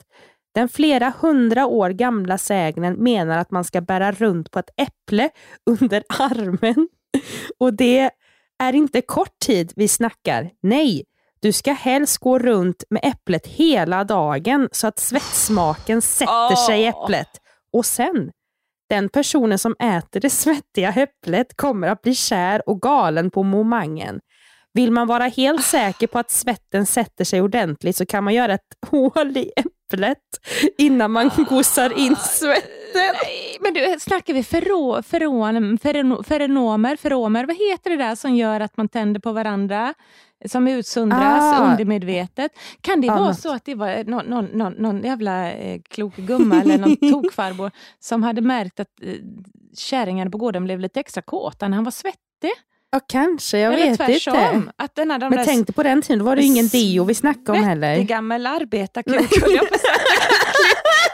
Den 0.54 0.68
flera 0.68 1.12
hundra 1.20 1.66
år 1.66 1.90
gamla 1.90 2.38
sägnen 2.38 2.94
menar 2.94 3.38
att 3.38 3.50
man 3.50 3.64
ska 3.64 3.80
bära 3.80 4.12
runt 4.12 4.50
på 4.50 4.58
ett 4.58 4.70
äpple 4.76 5.30
under 5.80 6.02
armen. 6.08 6.88
Och 7.58 7.74
det 7.74 8.10
är 8.58 8.72
inte 8.72 9.00
kort 9.00 9.38
tid 9.44 9.72
vi 9.76 9.88
snackar. 9.88 10.50
Nej, 10.62 11.04
du 11.40 11.52
ska 11.52 11.72
helst 11.72 12.18
gå 12.18 12.38
runt 12.38 12.84
med 12.90 13.00
äpplet 13.04 13.46
hela 13.46 14.04
dagen 14.04 14.68
så 14.72 14.86
att 14.86 14.98
svettsmaken 14.98 16.02
sätter 16.02 16.56
sig 16.66 16.80
i 16.82 16.86
äpplet. 16.86 17.28
Och 17.76 17.86
sen, 17.86 18.30
den 18.88 19.08
personen 19.08 19.58
som 19.58 19.76
äter 19.78 20.20
det 20.20 20.30
svettiga 20.44 20.88
äpplet 20.88 21.56
kommer 21.56 21.88
att 21.88 22.02
bli 22.02 22.14
kär 22.14 22.68
och 22.68 22.82
galen 22.82 23.30
på 23.30 23.42
momangen. 23.42 24.20
Vill 24.72 24.92
man 24.92 25.06
vara 25.06 25.24
helt 25.24 25.64
säker 25.64 26.06
på 26.06 26.18
att 26.18 26.30
svetten 26.30 26.86
sätter 26.86 27.24
sig 27.24 27.42
ordentligt 27.42 27.96
så 27.96 28.06
kan 28.06 28.24
man 28.24 28.34
göra 28.34 28.54
ett 28.54 28.60
hål 28.90 29.36
i 29.36 29.52
äpplet 29.92 30.18
innan 30.78 31.10
man 31.10 31.30
gosar 31.48 31.98
in 31.98 32.16
svetten. 32.16 32.70
Nej, 32.94 33.56
men 33.60 33.74
du, 33.74 33.96
snackar 34.00 34.34
vi 34.34 34.42
ferro, 34.42 35.02
ferron, 35.02 35.78
ferro, 35.78 36.22
feronomer, 36.22 36.96
feromer? 36.96 37.46
Vad 37.46 37.56
heter 37.56 37.90
det 37.90 37.96
där 37.96 38.14
som 38.14 38.34
gör 38.36 38.60
att 38.60 38.76
man 38.76 38.88
tänder 38.88 39.20
på 39.20 39.32
varandra? 39.32 39.94
Som 40.46 40.68
utsöndras 40.68 41.42
Ah. 41.42 41.70
undermedvetet. 41.72 42.52
Kan 42.80 43.00
det 43.00 43.08
vara 43.08 43.18
Annat. 43.18 43.40
så 43.40 43.54
att 43.54 43.64
det 43.64 43.74
var 43.74 44.04
någon, 44.04 44.26
någon, 44.26 44.44
någon, 44.44 44.72
någon 44.72 45.02
jävla 45.02 45.52
eh, 45.52 45.80
klok 45.90 46.16
gumma 46.16 46.60
eller 46.60 46.78
någon 46.78 46.96
tokfarbror 47.12 47.70
som 48.00 48.22
hade 48.22 48.40
märkt 48.40 48.80
att 48.80 48.88
eh, 49.02 49.14
kärringarna 49.76 50.30
på 50.30 50.38
gården 50.38 50.64
blev 50.64 50.80
lite 50.80 51.00
extra 51.00 51.22
kåta 51.22 51.68
när 51.68 51.74
han 51.76 51.84
var 51.84 51.90
svettig? 51.92 52.50
Ja, 52.96 53.00
kanske. 53.08 53.58
Jag 53.58 53.74
eller 53.74 53.86
vet 53.90 53.96
tvärtom. 53.96 54.56
inte. 54.56 54.72
Att 54.76 54.94
den 54.94 55.10
här, 55.10 55.18
de 55.18 55.30
Men 55.30 55.44
tänk 55.44 55.66
dig 55.66 55.74
på 55.74 55.82
den 55.82 56.02
tiden, 56.02 56.18
då 56.18 56.24
var 56.24 56.36
det 56.36 56.42
ingen 56.42 56.68
deo 56.68 57.04
vi 57.04 57.14
snackade 57.14 57.58
om 57.58 57.64
heller. 57.64 57.98
gammal 58.02 58.42
säga. 59.80 59.92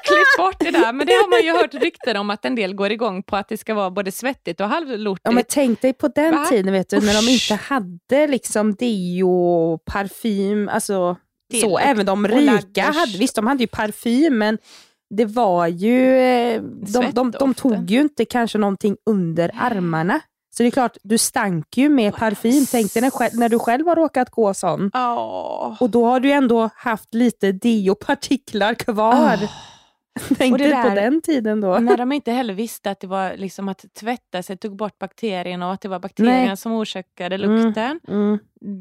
Klipp- 0.05 0.39
bort 0.39 0.57
det 0.59 0.71
där. 0.71 0.93
Men 0.93 1.07
det 1.07 1.13
har 1.13 1.31
man 1.31 1.43
ju 1.47 1.53
hört 1.63 1.75
rykten 1.75 2.17
om 2.17 2.31
att 2.31 2.45
en 2.45 2.55
del 2.55 2.75
går 2.75 2.91
igång 2.93 3.23
på 3.23 3.37
att 3.37 3.49
det 3.49 3.57
ska 3.59 3.75
vara 3.75 3.91
både 3.91 4.13
svettigt 4.13 4.61
och 4.61 4.69
halvlortigt. 4.69 5.23
Ja, 5.25 5.31
men 5.31 5.45
tänk 5.49 5.81
dig 5.81 5.93
på 5.93 6.09
den 6.09 6.35
Va? 6.35 6.45
tiden 6.45 6.73
vet 6.73 6.91
du, 6.91 7.01
när 7.01 7.23
de 7.27 7.29
inte 7.33 7.55
hade 7.55 8.27
liksom 8.27 8.75
deo, 8.75 9.79
parfym, 9.79 10.69
alltså 10.69 11.17
så. 11.53 11.59
Dillukt 11.67 11.83
Även 11.85 12.07
de 12.07 12.29
rika 12.29 12.83
hade, 12.83 13.19
visst 13.19 13.35
de 13.37 13.47
hade 13.47 13.63
ju 13.63 13.67
parfym, 13.67 14.39
men 14.39 14.59
det 15.17 15.25
var 15.25 15.67
ju, 15.67 16.17
eh, 16.17 16.63
de, 16.63 16.93
de, 16.93 17.03
de 17.13 17.13
Svettdoften. 17.33 17.55
tog 17.55 17.91
ju 17.91 18.01
inte 18.01 18.25
kanske 18.25 18.59
någonting 18.59 18.97
under 19.11 19.51
armarna. 19.61 20.21
Så 20.57 20.63
det 20.63 20.69
är 20.69 20.71
klart, 20.71 20.97
du 21.03 21.19
stank 21.19 21.77
ju 21.77 21.89
med 21.89 22.15
parfym. 22.17 22.67
Tänk 22.71 22.93
dig 22.95 23.03
när, 23.03 23.39
när 23.39 23.49
du 23.49 23.59
själv 23.59 23.87
har 23.87 23.97
råkat 23.97 24.31
gå 24.31 24.55
sån. 24.55 24.91
Ja. 24.95 25.77
Och 25.81 25.91
då 25.91 26.07
har 26.07 26.21
du 26.21 26.33
ändå 26.33 26.71
haft 26.77 27.15
lite 27.15 27.53
deopartiklar 27.53 28.75
kvar. 28.75 29.39
Tänk 30.39 30.53
Och 30.53 30.59
det 30.59 30.69
dig 30.69 30.83
på 30.83 30.89
den 30.95 31.21
tiden 31.23 31.61
då. 31.61 31.79
När 31.79 31.97
de 31.97 32.13
inte 32.13 32.33
heller 32.33 32.55
visste 32.55 32.91
att 32.91 33.01
det 33.01 33.07
var 33.07 33.37
liksom 33.37 33.69
att 33.69 33.85
tvätta 34.01 34.43
sig 34.43 34.57
tog 34.57 34.77
bort 34.77 34.99
bakterierna 34.99 35.67
och 35.67 35.73
att 35.75 35.81
det 35.81 35.89
var 35.89 35.99
bakterierna 35.99 36.45
Nej. 36.47 36.57
som 36.57 36.73
orsakade 36.73 37.35
Mm. 37.37 37.51
lukten. 37.67 38.01
Mm. 38.09 38.39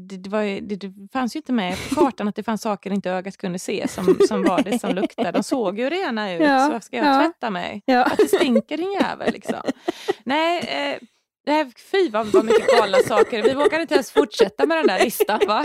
Det, 0.08 0.16
det, 0.16 0.30
var 0.30 0.42
det, 0.68 0.76
det 0.76 0.92
fanns 1.12 1.36
ju 1.36 1.38
inte 1.38 1.52
med 1.52 1.76
på 1.88 1.94
kartan 1.94 2.28
att 2.28 2.36
det 2.36 2.42
fanns 2.42 2.62
saker 2.62 2.90
inte 2.90 3.10
ögat 3.10 3.36
kunde 3.36 3.58
se 3.58 3.88
som, 3.88 4.16
som 4.28 4.42
var 4.42 4.62
det 4.62 4.78
som 4.78 4.90
luktade. 4.94 5.30
De 5.32 5.42
såg 5.42 5.78
ju 5.78 5.90
rena 5.90 6.32
ut, 6.32 6.40
Ja, 6.40 6.70
så 6.74 6.80
ska 6.80 6.96
jag 6.96 7.06
ja. 7.06 7.20
tvätta 7.20 7.50
mig? 7.50 7.82
Ja. 7.86 8.04
Att 8.04 8.16
det 8.16 8.28
stinker 8.28 8.76
din 8.76 8.92
jävel 8.92 9.32
liksom. 9.32 9.60
Nej, 10.24 10.58
eh, 10.58 10.98
nej, 11.46 11.70
fy 11.90 12.08
vad, 12.10 12.26
vad 12.26 12.44
mycket 12.44 12.78
galna 12.78 12.98
saker. 13.08 13.42
Vi 13.42 13.54
vågar 13.54 13.80
inte 13.80 13.94
ens 13.94 14.10
fortsätta 14.10 14.66
med 14.66 14.76
den 14.78 14.86
där 14.86 15.04
listan 15.04 15.40
va? 15.46 15.64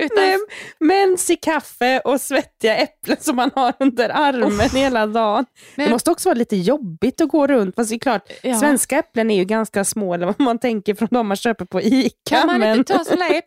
Utan, 0.00 0.16
Nej, 0.16 0.38
mens 0.80 1.30
i 1.30 1.36
kaffe 1.36 2.00
och 2.00 2.20
svettiga 2.20 2.76
äpplen 2.76 3.16
som 3.20 3.36
man 3.36 3.50
har 3.54 3.72
under 3.80 4.08
armen 4.08 4.70
hela 4.70 5.06
dagen. 5.06 5.44
Men- 5.74 5.86
det 5.86 5.92
måste 5.92 6.10
också 6.10 6.28
vara 6.28 6.38
lite 6.38 6.56
jobbigt 6.56 7.20
att 7.20 7.28
gå 7.28 7.46
runt. 7.46 7.74
Fast 7.76 7.90
det 7.90 7.96
är 7.96 7.98
klart, 7.98 8.30
Ja. 8.42 8.54
svenska 8.58 8.98
äpplen 8.98 9.30
är 9.30 9.36
ju 9.36 9.44
ganska 9.44 9.84
små, 9.84 10.14
eller 10.14 10.26
vad 10.26 10.40
man 10.40 10.58
tänker 10.58 10.94
från 10.94 11.08
de 11.10 11.26
man 11.28 11.36
köper 11.36 11.64
på 11.64 11.80
ICA. 11.82 12.10
Kan 12.30 12.46
man 12.46 12.60
men... 12.60 12.78
inte 12.78 12.92
ta 12.96 13.04
sån 13.04 13.18
där 13.18 13.42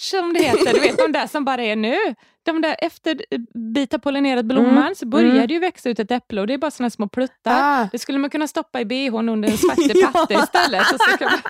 som 0.00 0.32
det 0.32 0.42
heter? 0.42 0.72
Du 0.74 0.80
vet 0.80 0.98
de 0.98 1.12
där 1.12 1.26
som 1.26 1.44
bara 1.44 1.62
är 1.62 1.76
nu. 1.76 1.96
De 2.46 2.62
där 2.62 2.76
efter 2.78 3.16
bita 3.74 3.98
pollinerad 3.98 4.46
blomman 4.46 4.78
Mm, 4.78 4.94
så 4.94 5.06
börjar 5.06 5.30
mm. 5.30 5.46
det 5.46 5.54
ju 5.54 5.60
växa 5.60 5.88
ut 5.88 5.98
ett 5.98 6.10
äpple 6.10 6.40
och 6.40 6.46
det 6.46 6.54
är 6.54 6.58
bara 6.58 6.70
såna 6.70 6.90
små 6.90 7.08
pluttar. 7.08 7.82
Ah. 7.82 7.88
Det 7.92 7.98
skulle 7.98 8.18
man 8.18 8.30
kunna 8.30 8.48
stoppa 8.48 8.80
i 8.80 8.84
bhn 8.84 9.28
under 9.28 9.48
en 9.50 9.58
svarte 9.58 9.82
Ja. 9.82 10.42
istället. 10.44 10.92
Och 10.92 11.00
så 11.00 11.16
kan 11.18 11.30
man 11.30 11.40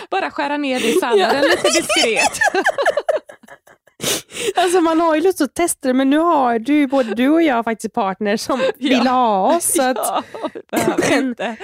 bara 0.10 0.30
skära 0.30 0.56
ner 0.56 0.80
det 0.80 0.88
i 0.88 0.92
salladen 0.92 1.42
lite 1.42 1.68
diskret. 1.68 2.38
Alltså 4.56 4.80
man 4.80 5.00
har 5.00 5.14
ju 5.14 5.20
lust 5.20 5.40
att 5.40 5.54
testa 5.54 5.88
det 5.88 5.94
men 5.94 6.10
nu 6.10 6.18
har 6.18 6.58
du, 6.58 6.86
både 6.86 7.14
du 7.14 7.28
och 7.28 7.42
jag 7.42 7.64
faktiskt 7.64 7.94
partner 7.94 8.36
som 8.36 8.62
vill 8.78 9.06
ha 9.06 9.56
oss. 9.56 9.72
Så 9.74 9.82
att, 9.82 9.96
Ja, 9.96 10.22
behöver 10.70 11.18
inte. 11.18 11.56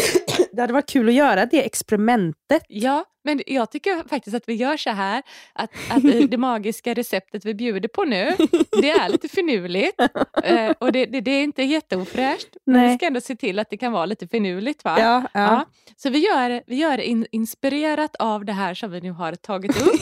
det 0.52 0.60
hade 0.60 0.72
varit 0.72 0.90
kul 0.90 1.08
att 1.08 1.14
göra 1.14 1.46
det 1.46 1.66
experimentet. 1.66 2.62
Ja, 2.68 3.04
men 3.24 3.42
jag 3.46 3.70
tycker 3.70 4.08
faktiskt 4.08 4.36
att 4.36 4.48
vi 4.48 4.54
gör 4.54 4.76
så 4.76 4.90
här 4.90 5.22
att, 5.52 5.70
att 5.90 6.04
eh, 6.04 6.20
det 6.28 6.38
magiska 6.38 6.94
receptet 6.94 7.44
vi 7.44 7.54
bjuder 7.54 7.88
på 7.88 8.04
nu, 8.04 8.36
det 8.80 8.90
är 8.90 9.08
lite 9.08 9.28
finurligt 9.28 10.00
eh, 10.44 10.70
och 10.78 10.92
det, 10.92 11.06
det, 11.06 11.20
det 11.20 11.30
är 11.30 11.42
inte 11.42 11.62
jätteofräscht. 11.62 12.56
Men 12.64 12.88
vi 12.88 12.96
ska 12.96 13.06
ändå 13.06 13.20
se 13.20 13.36
till 13.36 13.58
att 13.58 13.70
det 13.70 13.76
kan 13.76 13.92
vara 13.92 14.06
lite 14.06 14.28
finurligt. 14.28 14.84
Va? 14.84 14.96
Ja, 14.98 15.22
ja. 15.34 15.40
Ja, 15.40 15.66
så 15.96 16.10
vi 16.10 16.18
gör, 16.18 16.62
vi 16.66 16.76
gör 16.76 16.98
in, 17.00 17.26
inspirerat 17.32 18.16
av 18.16 18.44
det 18.44 18.52
här 18.52 18.74
som 18.74 18.90
vi 18.90 19.00
nu 19.00 19.10
har 19.10 19.34
tagit 19.34 19.82
upp 19.82 20.00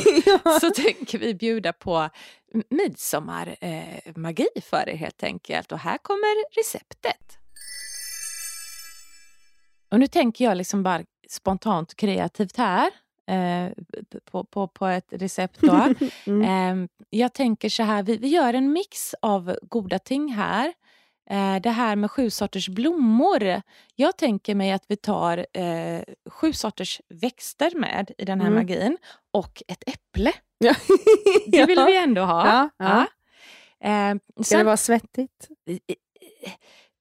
så 0.60 0.70
tänker 0.70 1.18
vi 1.18 1.34
bjuda 1.34 1.72
på 1.72 2.08
midsommarmagi 2.70 4.48
eh, 4.56 4.62
för 4.62 4.88
er 4.88 4.96
helt 4.96 5.22
enkelt. 5.22 5.72
Och 5.72 5.78
här 5.78 5.98
kommer 5.98 6.56
receptet. 6.60 7.38
Och 9.90 10.00
nu 10.00 10.06
tänker 10.06 10.44
jag 10.44 10.56
liksom 10.56 10.82
bara 10.82 11.02
spontant 11.28 11.94
kreativt 11.96 12.56
här 12.56 12.90
eh, 13.30 13.72
på, 14.30 14.44
på, 14.44 14.68
på 14.68 14.86
ett 14.86 15.08
recept. 15.10 15.60
Då. 15.60 15.94
Mm. 16.26 16.82
Eh, 16.82 16.88
jag 17.10 17.32
tänker 17.34 17.68
så 17.68 17.82
här, 17.82 18.02
vi, 18.02 18.16
vi 18.16 18.28
gör 18.28 18.54
en 18.54 18.72
mix 18.72 19.14
av 19.22 19.56
goda 19.62 19.98
ting 19.98 20.32
här. 20.32 20.72
Eh, 21.30 21.56
det 21.56 21.70
här 21.70 21.96
med 21.96 22.10
sju 22.10 22.30
sorters 22.30 22.68
blommor. 22.68 23.62
Jag 23.94 24.16
tänker 24.16 24.54
mig 24.54 24.72
att 24.72 24.84
vi 24.88 24.96
tar 24.96 25.46
eh, 25.52 26.00
sju 26.30 26.52
sorters 26.52 27.00
växter 27.08 27.72
med 27.78 28.10
i 28.18 28.24
den 28.24 28.40
här 28.40 28.48
Mm. 28.48 28.58
magin 28.58 28.96
och 29.32 29.62
ett 29.68 29.84
äpple. 29.86 30.32
Ja. 30.58 30.74
Det 31.46 31.64
vill 31.66 31.78
Ja. 31.78 31.86
vi 31.86 31.96
ändå 31.96 32.22
ha. 32.22 32.46
Ja, 32.46 32.68
ja. 33.80 34.18
Ska 34.34 34.44
sen, 34.44 34.58
det 34.58 34.64
vara 34.64 34.76
svettigt? 34.76 35.48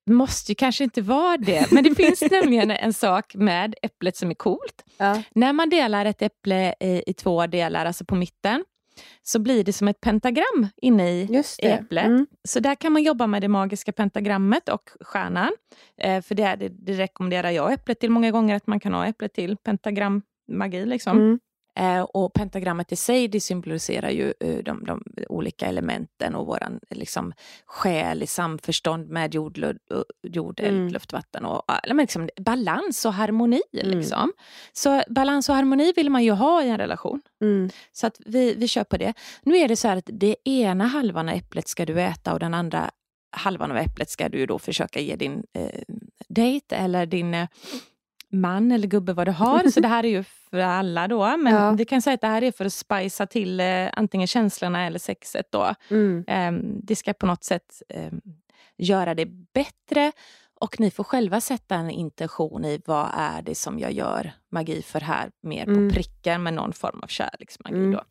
Måste 0.05 0.51
ju 0.51 0.55
kanske 0.55 0.83
inte 0.83 1.01
vara 1.01 1.37
det, 1.37 1.71
men 1.71 1.83
det 1.83 1.95
finns 1.95 2.21
nämligen 2.31 2.71
en 2.71 2.93
sak 2.93 3.35
med 3.35 3.75
äpplet 3.81 4.17
som 4.17 4.29
är 4.29 4.35
coolt. 4.35 4.83
Ja. 4.97 5.23
När 5.35 5.53
man 5.53 5.69
delar 5.69 6.05
ett 6.05 6.21
äpple 6.21 6.75
i, 6.79 7.03
i 7.07 7.13
två 7.13 7.47
delar, 7.47 7.85
alltså 7.85 8.05
på 8.05 8.15
mitten, 8.15 8.63
så 9.23 9.39
blir 9.39 9.63
det 9.63 9.73
som 9.73 9.87
ett 9.87 10.01
pentagram 10.01 10.67
inne 10.77 11.11
i 11.11 11.43
äpplet. 11.61 12.05
Mm. 12.05 12.27
Så 12.43 12.59
där 12.59 12.75
kan 12.75 12.93
man 12.93 13.03
jobba 13.03 13.27
med 13.27 13.41
det 13.41 13.47
magiska 13.47 13.91
pentagrammet 13.91 14.69
och 14.69 14.89
stjärnan. 15.01 15.51
Eh, 15.97 16.21
för 16.21 16.35
det, 16.35 16.55
det, 16.55 16.69
det 16.69 16.93
rekommenderar 16.93 17.51
jag 17.51 17.73
äpplet 17.73 17.99
till 17.99 18.09
många 18.09 18.31
gånger, 18.31 18.55
att 18.55 18.67
man 18.67 18.79
kan 18.79 18.93
ha 18.93 19.05
äpplet 19.05 19.33
till 19.33 19.57
pentagrammagi. 19.57 20.85
Liksom. 20.85 21.17
Mm. 21.17 21.39
Eh, 21.75 22.01
och 22.01 22.33
pentagrammet 22.33 22.91
i 22.91 22.95
sig 22.95 23.27
det 23.27 23.39
symboliserar 23.39 24.09
ju 24.09 24.33
eh, 24.39 24.57
de, 24.57 24.85
de 24.85 25.03
olika 25.29 25.65
elementen 25.65 26.35
och 26.35 26.45
våran 26.45 26.79
liksom, 26.89 27.33
själ 27.65 28.23
i 28.23 28.27
samförstånd 28.27 29.09
med 29.09 29.33
jord, 29.35 29.77
jord 30.23 30.59
Mm. 30.59 30.88
luft, 30.88 31.13
vatten. 31.13 31.45
Och, 31.45 31.63
eller 31.83 31.95
men 31.95 32.03
liksom, 32.03 32.29
balans 32.41 33.05
och 33.05 33.13
harmoni. 33.13 33.61
Mm. 33.73 33.97
Liksom. 33.97 34.33
Så 34.73 35.03
balans 35.09 35.49
och 35.49 35.55
harmoni 35.55 35.93
vill 35.95 36.09
man 36.09 36.23
ju 36.23 36.31
ha 36.31 36.63
i 36.63 36.69
en 36.69 36.77
relation. 36.77 37.21
Mm. 37.41 37.69
Så 37.91 38.07
att 38.07 38.21
vi, 38.25 38.53
vi 38.53 38.67
kör 38.67 38.83
på 38.83 38.97
det. 38.97 39.13
Nu 39.43 39.57
är 39.57 39.67
det 39.67 39.75
så 39.75 39.88
här 39.88 39.97
att 39.97 40.09
det 40.13 40.35
ena 40.45 40.88
halvan 40.88 41.29
av 41.29 41.35
äpplet 41.35 41.67
ska 41.67 41.85
du 41.85 42.01
äta 42.01 42.33
och 42.33 42.39
den 42.39 42.53
andra 42.53 42.91
halvan 43.31 43.71
av 43.71 43.77
äpplet 43.77 44.09
ska 44.09 44.29
du 44.29 44.45
då 44.45 44.59
försöka 44.59 44.99
ge 44.99 45.15
din 45.15 45.43
eh, 45.53 45.81
dejt 46.27 46.75
eller 46.75 47.05
din 47.05 47.33
eh, 47.33 47.47
man 48.41 48.71
eller 48.71 48.88
gubbe 48.88 49.13
vad 49.13 49.28
du 49.28 49.32
har. 49.32 49.69
Så 49.69 49.80
det 49.80 49.88
här 49.88 50.04
är 50.06 50.10
ju 50.10 50.24
för 50.24 50.58
alla 50.60 51.08
då. 51.08 51.38
Men 51.38 51.54
Ja. 51.54 51.71
vi 51.71 51.86
kan 51.86 52.02
säga 52.02 52.13
att 52.13 52.21
det 52.21 52.28
här 52.28 52.41
är 52.43 52.52
för 52.52 52.65
att 52.65 52.74
spicea 52.74 53.28
till 53.28 53.60
eh, 53.60 53.89
antingen 53.93 54.28
känslorna 54.28 54.86
eller 54.86 55.00
sexet 55.00 55.52
då. 55.52 55.74
Mm. 55.89 56.24
Ehm, 56.28 56.80
det 56.84 56.95
ska 56.95 57.13
på 57.13 57.26
något 57.26 57.43
sätt 57.43 57.82
ehm, 57.89 58.21
göra 58.78 59.15
det 59.15 59.26
bättre. 59.54 60.12
Och 60.60 60.80
ni 60.80 60.91
får 60.91 61.04
själva 61.04 61.41
sätta 61.41 61.76
en 61.76 61.89
intention 61.89 62.65
i 62.65 62.82
vad 62.86 63.10
är 63.13 63.41
det 63.41 63.56
som 63.56 63.80
jag 63.80 63.91
gör 63.91 64.32
magi 64.52 64.82
för 64.82 65.00
här, 65.02 65.32
mer 65.43 65.67
Mm. 65.67 65.89
på 65.89 65.93
pricken 65.95 66.43
med 66.43 66.54
någon 66.54 66.74
form 66.74 67.00
av 67.04 67.08
kärleksmagi. 67.08 67.76
Mm. 67.76 67.91
Då. 67.91 68.02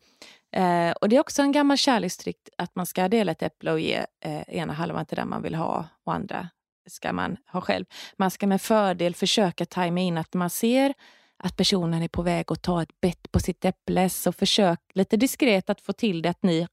Eh, 0.59 0.91
och 0.91 1.09
Det 1.09 1.15
är 1.15 1.19
också 1.19 1.41
en 1.41 1.51
gammal 1.51 1.77
kärlekstrick 1.77 2.37
att 2.57 2.75
man 2.75 2.85
ska 2.85 3.07
dela 3.07 3.31
ett 3.31 3.41
äpple 3.43 3.71
och 3.71 3.79
ge 3.79 4.05
eh, 4.25 4.41
ena 4.47 4.73
halvan 4.73 5.05
till 5.05 5.15
den 5.15 5.29
man 5.29 5.41
vill 5.41 5.55
ha 5.55 5.85
och 6.03 6.13
andra 6.13 6.49
ska 6.87 7.13
man 7.13 7.37
ha 7.51 7.61
själv. 7.61 7.85
Man 8.17 8.31
ska 8.31 8.47
med 8.47 8.61
fördel 8.61 9.15
försöka 9.15 9.65
tajma 9.65 9.99
in 9.99 10.17
att 10.17 10.33
man 10.33 10.49
ser 10.49 10.93
att 11.37 11.57
personen 11.57 12.03
är 12.03 12.07
på 12.07 12.21
väg 12.21 12.45
att 12.51 12.61
ta 12.61 12.81
ett 12.81 13.01
bett 13.01 13.31
på 13.31 13.39
sitt 13.39 13.65
äpple 13.65 14.09
så 14.09 14.31
försök 14.31 14.79
lite 14.93 15.17
diskret 15.17 15.69
att 15.69 15.81
få 15.81 15.93
till 15.93 16.21
det 16.21 16.29
att 16.29 16.43
ni 16.43 16.67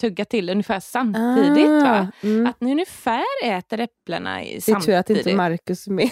tuggar 0.00 0.24
till 0.24 0.50
ungefär 0.50 0.80
samtidigt. 0.80 1.82
Va? 1.82 2.08
Ah, 2.22 2.26
mm. 2.26 2.46
Att 2.46 2.60
ni 2.60 2.70
ungefär 2.70 3.24
äter 3.44 3.80
äpplena 3.80 4.42
i 4.44 4.50
Det 4.50 4.56
är 4.56 4.60
samtidigt. 4.60 4.86
tur 4.86 4.94
att 4.94 5.10
inte 5.10 5.34
Marcus 5.34 5.86
är 5.86 5.90
med. 5.90 6.10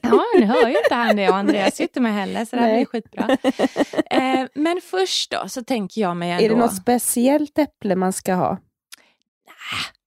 Ja, 0.00 0.24
nu 0.34 0.46
hör 0.46 0.68
ju 0.68 0.76
inte 0.78 0.94
han 0.94 1.16
det 1.16 1.28
och 1.28 1.36
Andreas 1.36 1.80
är 1.80 1.84
inte 1.84 2.00
med 2.00 2.14
heller 2.14 2.44
så 2.44 2.56
det 2.56 2.62
här 2.62 2.68
Nej. 2.68 2.76
blir 2.76 2.86
skitbra. 2.86 3.36
Eh, 4.10 4.46
men 4.54 4.80
först 4.84 5.30
då 5.30 5.48
så 5.48 5.64
tänker 5.64 6.00
jag 6.00 6.16
mig 6.16 6.30
ändå... 6.30 6.44
Är 6.44 6.48
det 6.48 6.56
något 6.56 6.76
speciellt 6.76 7.58
äpple 7.58 7.96
man 7.96 8.12
ska 8.12 8.34
ha? 8.34 8.58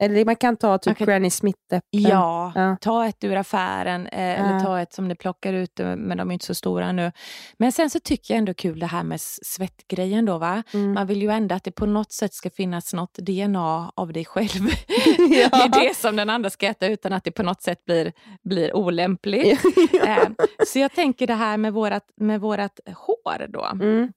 Eller 0.04 0.26
man 0.26 0.36
kan 0.36 0.58
ta 0.58 0.78
typ 0.78 0.98
kan- 0.98 1.08
Granny 1.08 1.30
Smith-äpplen. 1.30 1.82
Ja, 2.10 2.52
Ja. 2.56 2.78
ta 2.82 3.06
ett 3.08 3.24
ur 3.24 3.36
affären 3.36 4.08
eh, 4.08 4.40
eller 4.40 4.54
Ja. 4.54 4.60
ta 4.60 4.80
ett 4.82 4.94
som 4.94 5.08
ni 5.08 5.16
plockar 5.16 5.54
ut, 5.54 5.80
eh, 5.80 5.96
men 5.96 6.18
de 6.18 6.30
är 6.30 6.34
inte 6.34 6.46
så 6.46 6.56
stora 6.56 6.92
nu. 6.92 7.12
Men 7.60 7.72
sen 7.72 7.90
så 7.90 8.00
tycker 8.00 8.34
jag 8.34 8.38
ändå 8.38 8.54
kul 8.54 8.80
det 8.80 8.86
här 8.86 9.04
med 9.04 9.22
svettgrejen 9.22 10.26
då 10.26 10.38
va. 10.38 10.64
Mm. 10.74 10.94
Man 10.94 11.08
vill 11.08 11.22
ju 11.22 11.30
ändå 11.30 11.56
att 11.56 11.64
det 11.64 11.72
på 11.72 11.86
något 11.86 12.12
sätt 12.12 12.34
ska 12.34 12.50
finnas 12.50 12.94
något 12.94 13.14
DNA 13.18 13.92
av 13.96 14.14
dig 14.14 14.26
själv 14.26 14.50
Ja. 15.18 15.66
i 15.66 15.70
det 15.70 15.98
som 15.98 16.16
den 16.16 16.30
andra 16.30 16.50
ska 16.50 16.68
äta 16.68 16.88
utan 16.88 17.14
att 17.14 17.24
det 17.24 17.32
på 17.32 17.44
något 17.44 17.62
sätt 17.62 17.86
blir, 17.86 18.12
blir 18.44 18.76
olämpligt. 18.76 19.62
Eh, 20.08 20.30
så 20.68 20.80
jag 20.80 20.92
tänker 20.94 21.28
det 21.28 21.34
här 21.34 21.58
med 21.58 21.74
vårat, 21.74 22.04
med 22.18 22.42
vårat 22.42 22.80
hår 22.86 23.48
då. 23.48 23.66
Mm. 23.66 24.12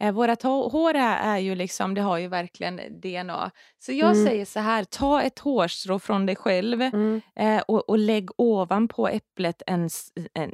Eh, 0.00 0.12
vårat 0.12 0.42
hå- 0.44 0.70
hår 0.70 0.94
är, 0.94 1.16
är 1.34 1.38
ju 1.38 1.54
liksom, 1.54 1.94
det 1.94 2.00
har 2.00 2.18
ju 2.18 2.28
verkligen 2.28 2.80
DNA. 3.00 3.50
Så 3.78 3.92
jag 3.92 4.10
Mm. 4.16 4.26
säger 4.26 4.44
så 4.44 4.60
här, 4.60 4.84
ta 4.84 5.22
ett 5.22 5.38
hårstrå 5.38 5.98
från 5.98 6.26
dig 6.26 6.36
själv 6.36 6.82
Mm. 6.82 7.20
eh, 7.36 7.60
och, 7.68 7.88
och 7.88 7.98
lägg 7.98 8.30
ovanpå 8.36 9.08
äpplet 9.08 9.62
en, 9.66 9.90
en 10.34 10.52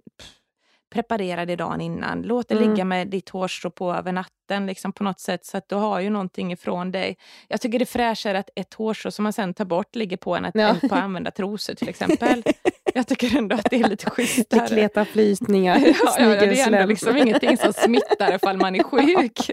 preparera 0.90 1.46
det 1.46 1.56
dagen 1.56 1.80
innan. 1.80 2.22
Låt 2.22 2.48
det 2.48 2.54
Mm. 2.54 2.70
ligga 2.70 2.84
med 2.84 3.08
ditt 3.08 3.28
hårstrå 3.28 3.70
på 3.70 3.92
över 3.94 4.12
natten 4.12 4.66
liksom 4.66 4.92
på 4.92 5.04
något 5.04 5.20
sätt 5.20 5.44
så 5.46 5.56
att 5.58 5.68
du 5.68 5.74
har 5.74 6.00
ju 6.00 6.10
någonting 6.10 6.52
ifrån 6.52 6.90
dig. 6.92 7.16
Jag 7.48 7.60
tycker 7.60 7.78
det 7.78 7.82
är 7.82 7.86
fräschare 7.86 8.38
att 8.38 8.50
ett 8.56 8.74
hårstrå 8.74 9.10
som 9.10 9.22
man 9.22 9.32
sen 9.32 9.54
tar 9.54 9.64
bort 9.64 9.94
ligger 9.94 10.16
på 10.16 10.36
än 10.36 10.44
att, 10.44 10.54
Ja. 10.54 10.74
på 10.88 10.94
använda 10.94 11.30
trosor 11.30 11.74
till 11.74 11.88
exempel. 11.88 12.42
Jag 12.98 13.06
tycker 13.06 13.38
ändå 13.38 13.56
att 13.56 13.70
det 13.70 13.76
är 13.80 13.88
lite 13.88 14.04
Det 14.04 14.10
schysstare. 14.10 14.66
kletar 14.68 15.04
flytningar. 15.04 15.78
Ja, 16.04 16.16
ja, 16.18 16.26
det 16.28 16.60
är 16.60 16.66
ändå 16.72 16.86
liksom 16.86 17.16
ingenting 17.16 17.56
som 17.56 17.72
smittar 17.72 18.34
ifall 18.34 18.56
man 18.56 18.74
är 18.74 18.82
sjuk. 18.82 19.50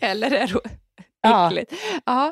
Eller 0.00 0.30
är 0.30 0.52
äckligt. 1.46 1.72
Ja, 2.04 2.30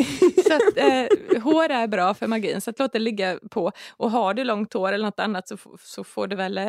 så 0.49 0.55
att, 0.55 0.77
eh, 0.77 1.43
hår 1.43 1.71
är 1.71 1.87
bra 1.87 2.15
för 2.15 2.27
magin, 2.27 2.61
så 2.61 2.71
att 2.71 2.79
låt 2.79 2.93
det 2.93 2.99
ligga 2.99 3.39
på. 3.51 3.73
Och 3.97 4.11
har 4.11 4.35
du 4.35 4.45
långt 4.45 4.73
hår 4.73 4.93
eller 4.93 5.05
något 5.05 5.21
annat 5.21 5.49
så, 5.49 5.57
så 5.81 6.05
får 6.05 6.27
du 6.27 6.37
väl 6.37 6.59
eh, 6.59 6.67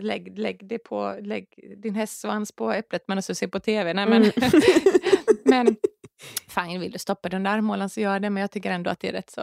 lägg, 0.00 0.38
lägg, 0.38 0.68
det 0.68 0.78
på, 0.78 1.16
lägg 1.20 1.46
din 1.82 1.94
hästsvans 1.94 2.52
på 2.52 2.72
äpplet 2.72 3.04
men 3.06 3.22
så 3.22 3.34
se 3.34 3.48
på 3.48 3.60
tv. 3.60 3.92
Nej, 3.94 4.06
men, 4.06 4.22
Mm. 4.22 5.66
men 5.66 5.76
fine, 6.48 6.80
vill 6.80 6.92
du 6.92 6.98
stoppa 6.98 7.28
den 7.28 7.42
där 7.42 7.50
armhålan 7.50 7.88
så 7.90 8.00
gör 8.00 8.20
det, 8.20 8.30
men 8.30 8.40
jag 8.40 8.50
tycker 8.50 8.70
ändå 8.70 8.90
att 8.90 9.00
det 9.00 9.08
är 9.08 9.12
rätt 9.12 9.30
så... 9.30 9.40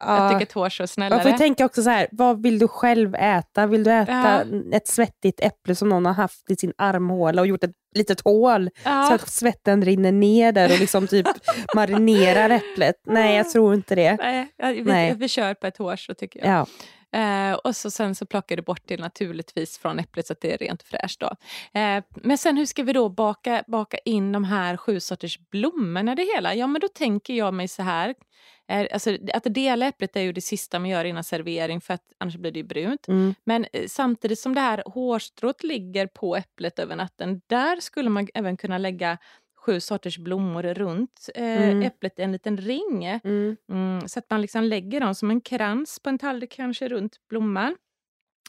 Jag 0.00 0.18
Ja. 0.18 0.28
tycker 0.38 0.54
hårstrå 0.54 0.82
är 0.82 0.84
Man 0.84 0.88
snällare. 0.88 1.22
får 1.22 1.30
ju 1.30 1.36
tänka 1.36 1.64
också 1.64 1.82
så 1.82 1.90
här, 1.90 2.08
vad 2.12 2.42
vill 2.42 2.58
du 2.58 2.68
själv 2.68 3.14
äta? 3.14 3.66
Vill 3.66 3.84
du 3.84 3.92
äta 3.92 4.44
ett 4.72 4.88
svettigt 4.88 5.40
äpple 5.40 5.74
som 5.74 5.88
någon 5.88 6.06
har 6.06 6.12
haft 6.12 6.50
i 6.50 6.56
sin 6.56 6.72
armhåla 6.78 7.42
och 7.42 7.46
gjort 7.46 7.64
ett 7.64 7.70
litet 7.94 8.20
hål 8.20 8.70
så 8.74 8.80
ja. 8.88 9.14
att 9.14 9.28
svetten 9.28 9.84
rinner 9.84 10.12
ner 10.12 10.52
där 10.52 10.72
och 10.72 10.78
liksom 10.78 11.06
typ 11.06 11.26
marinerar 11.74 12.50
äpplet? 12.50 12.94
Nej, 13.06 13.36
jag 13.36 13.50
tror 13.50 13.74
inte 13.74 13.94
det. 13.94 14.16
Nej, 14.16 14.48
ja, 14.56 14.68
vi, 14.68 14.82
Nej. 14.82 15.14
vi 15.14 15.28
kör 15.28 15.54
på 15.54 15.66
ett 15.66 15.76
hårstrå 15.78 16.14
tycker 16.14 16.40
jag. 16.40 16.48
Ja. 16.48 16.66
Eh, 17.16 17.52
och 17.52 17.76
så 17.76 17.90
sen 17.90 18.14
så 18.14 18.26
plockar 18.26 18.56
du 18.56 18.62
bort 18.62 18.82
det 18.84 18.96
naturligtvis 18.96 19.78
från 19.78 19.98
äpplet 19.98 20.26
så 20.26 20.32
att 20.32 20.40
det 20.40 20.52
är 20.52 20.58
rent 20.58 20.82
fräscht. 20.82 21.20
Då. 21.20 21.26
Eh, 21.80 22.04
men 22.14 22.38
sen 22.38 22.56
hur 22.56 22.66
ska 22.66 22.82
vi 22.82 22.92
då 22.92 23.08
baka, 23.08 23.64
baka 23.66 23.98
in 23.98 24.32
de 24.32 24.44
här 24.44 24.76
sju 24.76 25.00
sorters 25.00 25.38
blommorna 25.50 26.12
i 26.12 26.14
det 26.14 26.28
hela? 26.34 26.54
Ja 26.54 26.66
men 26.66 26.80
då 26.80 26.88
tänker 26.88 27.34
jag 27.34 27.54
mig 27.54 27.68
så 27.68 27.82
här. 27.82 28.14
Eh, 28.68 28.86
alltså, 28.92 29.16
att 29.34 29.44
dela 29.44 29.86
äpplet 29.86 30.16
är 30.16 30.20
ju 30.20 30.32
det 30.32 30.40
sista 30.40 30.78
man 30.78 30.90
gör 30.90 31.04
innan 31.04 31.24
servering 31.24 31.80
för 31.80 31.94
att 31.94 32.12
annars 32.18 32.36
blir 32.36 32.52
det 32.52 32.58
ju 32.58 32.64
brunt. 32.64 33.08
Mm. 33.08 33.34
Men 33.44 33.66
eh, 33.72 33.86
samtidigt 33.86 34.38
som 34.38 34.54
det 34.54 34.60
här 34.60 34.82
hårstrået 34.86 35.62
ligger 35.62 36.06
på 36.06 36.36
äpplet 36.36 36.78
över 36.78 36.96
natten, 36.96 37.40
där 37.46 37.80
skulle 37.80 38.10
man 38.10 38.28
även 38.34 38.56
kunna 38.56 38.78
lägga 38.78 39.18
sju 39.66 39.80
sorters 39.80 40.18
blommor 40.18 40.62
runt 40.62 41.28
eh, 41.34 41.68
Mm. 41.70 41.82
äpplet 41.82 42.18
i 42.18 42.22
en 42.22 42.32
liten 42.32 42.56
ring. 42.56 43.04
Mm. 43.04 43.56
Mm, 43.70 44.08
så 44.08 44.18
att 44.18 44.30
man 44.30 44.40
liksom 44.40 44.64
lägger 44.64 45.00
dem 45.00 45.14
som 45.14 45.30
en 45.30 45.40
krans 45.40 46.00
på 46.00 46.08
en 46.08 46.18
tallrik 46.18 46.52
kanske 46.52 46.88
runt 46.88 47.16
blomman. 47.28 47.76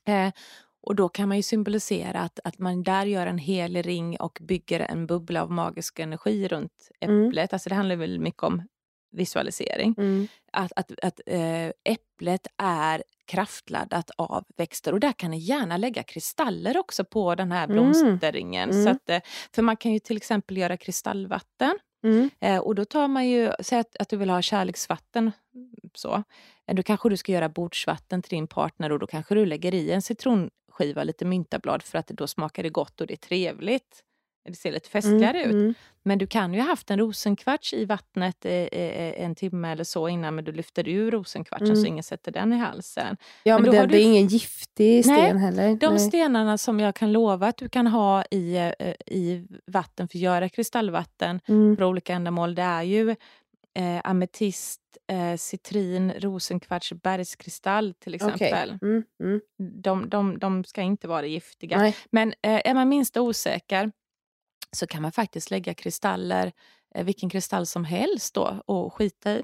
Eh, 0.05 0.31
och 0.81 0.95
då 0.95 1.09
kan 1.09 1.27
man 1.27 1.37
ju 1.37 1.43
symbolisera 1.43 2.19
att, 2.19 2.39
att 2.43 2.59
man 2.59 2.83
där 2.83 3.05
gör 3.05 3.27
en 3.27 3.37
hel 3.37 3.83
ring 3.83 4.17
och 4.19 4.39
bygger 4.41 4.79
en 4.79 5.07
bubbla 5.07 5.43
av 5.43 5.51
magisk 5.51 5.99
energi 5.99 6.47
runt 6.47 6.89
Mm. 7.01 7.27
äpplet. 7.27 7.53
Alltså 7.53 7.69
det 7.69 7.75
handlar 7.75 7.95
väl 7.95 8.19
mycket 8.19 8.43
om 8.43 8.61
visualisering. 9.11 9.95
Mm. 9.97 10.27
Att, 10.53 10.71
att, 10.75 10.91
att 11.03 11.19
eh, 11.25 11.67
äpplet 11.83 12.47
är 12.57 13.03
kraftladdat 13.25 14.11
av 14.17 14.45
växter 14.57 14.93
och 14.93 14.99
där 14.99 15.13
kan 15.13 15.31
ni 15.31 15.37
gärna 15.37 15.77
lägga 15.77 16.03
kristaller 16.03 16.77
också 16.77 17.03
på 17.03 17.35
den 17.35 17.51
här 17.51 17.63
Mm. 17.63 17.73
blomsterringen. 17.73 18.69
Mm. 18.69 18.83
Så 18.83 18.89
att, 18.89 19.09
eh, 19.09 19.19
för 19.55 19.61
man 19.61 19.77
kan 19.77 19.91
ju 19.93 19.99
till 19.99 20.17
exempel 20.17 20.57
göra 20.57 20.77
kristallvatten 20.77 21.79
Mm. 22.03 22.29
Eh, 22.39 22.57
och 22.59 22.75
då 22.75 22.85
tar 22.85 23.07
man 23.07 23.27
ju, 23.27 23.51
säg 23.59 23.79
att, 23.79 23.95
att 23.99 24.09
du 24.09 24.17
vill 24.17 24.29
ha 24.29 24.41
kärleksvatten, 24.41 25.31
så. 25.93 26.23
Då 26.71 26.83
kanske 26.83 27.09
du 27.09 27.17
ska 27.17 27.31
göra 27.31 27.49
bordsvatten 27.49 28.21
till 28.21 28.29
din 28.29 28.47
partner 28.47 28.91
och 28.91 28.99
då 28.99 29.07
kanske 29.07 29.35
du 29.35 29.45
lägger 29.45 29.73
i 29.73 29.91
en 29.91 30.01
citronskiva, 30.01 31.03
lite 31.03 31.25
myntablad 31.25 31.83
för 31.83 31.97
att 31.97 32.07
då 32.07 32.27
smakar 32.27 32.63
det 32.63 32.69
gott 32.69 33.01
och 33.01 33.07
det 33.07 33.13
är 33.13 33.17
trevligt. 33.17 34.03
Det 34.45 34.55
ser 34.55 34.71
lite 34.71 34.89
festligare 34.89 35.43
ut. 35.43 35.51
Mm. 35.53 35.73
Men 36.03 36.17
du 36.17 36.27
kan 36.27 36.53
ju 36.53 36.59
ha 36.59 36.67
haft 36.67 36.91
en 36.91 36.99
rosenkvarts 36.99 37.73
i 37.73 37.85
vattnet 37.85 38.45
eh, 38.45 38.51
eh, 38.51 39.23
en 39.23 39.35
timme 39.35 39.71
eller 39.71 39.83
så 39.83 40.07
innan 40.07 40.35
men 40.35 40.45
du 40.45 40.51
lyfter 40.51 40.87
ur 40.87 41.11
rosenkvartsen 41.11 41.67
Mm. 41.67 41.81
så 41.81 41.85
ingen 41.87 42.03
sätter 42.03 42.31
den 42.31 42.53
i 42.53 42.57
halsen. 42.57 43.17
Ja, 43.43 43.53
Men 43.55 43.61
men, 43.61 43.65
då 43.65 43.71
det, 43.71 43.77
har 43.79 43.87
det 43.87 43.95
är 43.95 43.97
du- 43.97 44.03
ingen 44.03 44.27
giftig 44.27 45.05
Nej, 45.07 45.17
sten 45.27 45.37
heller. 45.37 45.75
De 45.75 45.87
Nej. 45.87 45.99
stenarna 45.99 46.57
som 46.57 46.79
jag 46.79 46.95
kan 46.95 47.11
lova 47.11 47.47
att 47.47 47.57
du 47.57 47.69
kan 47.69 47.87
ha 47.87 48.23
i, 48.31 48.55
eh, 48.79 48.93
i 49.05 49.47
vatten 49.67 50.07
för 50.07 50.17
att 50.17 50.21
göra 50.21 50.49
kristallvatten 50.49 51.39
Mm. 51.47 51.77
för 51.77 51.83
olika 51.83 52.13
ändamål, 52.13 52.55
det 52.55 52.61
är 52.61 52.83
ju 52.83 53.09
eh, 53.73 54.01
ametist, 54.03 54.81
eh, 55.07 55.37
citrin, 55.37 56.11
rosenkvarts, 56.17 56.93
bergskristall 56.93 57.93
till 57.93 58.15
exempel. 58.15 58.77
Mm. 58.81 59.03
Mm. 59.23 59.41
De, 59.57 60.09
de, 60.09 60.39
de 60.39 60.63
ska 60.63 60.81
inte 60.81 61.07
vara 61.07 61.25
giftiga. 61.25 61.77
Nej. 61.77 61.95
Men 62.11 62.29
eh, 62.41 62.61
är 62.65 62.73
man 62.73 62.89
minst 62.89 63.17
osäker 63.17 63.91
så 64.75 64.87
kan 64.87 65.01
man 65.01 65.11
faktiskt 65.11 65.51
lägga 65.51 65.73
kristaller, 65.73 66.51
eh, 66.95 67.05
vilken 67.05 67.29
kristall 67.29 67.65
som 67.65 67.85
helst 67.85 68.33
då 68.33 68.63
och 68.65 68.93
skita 68.93 69.31
i 69.31 69.43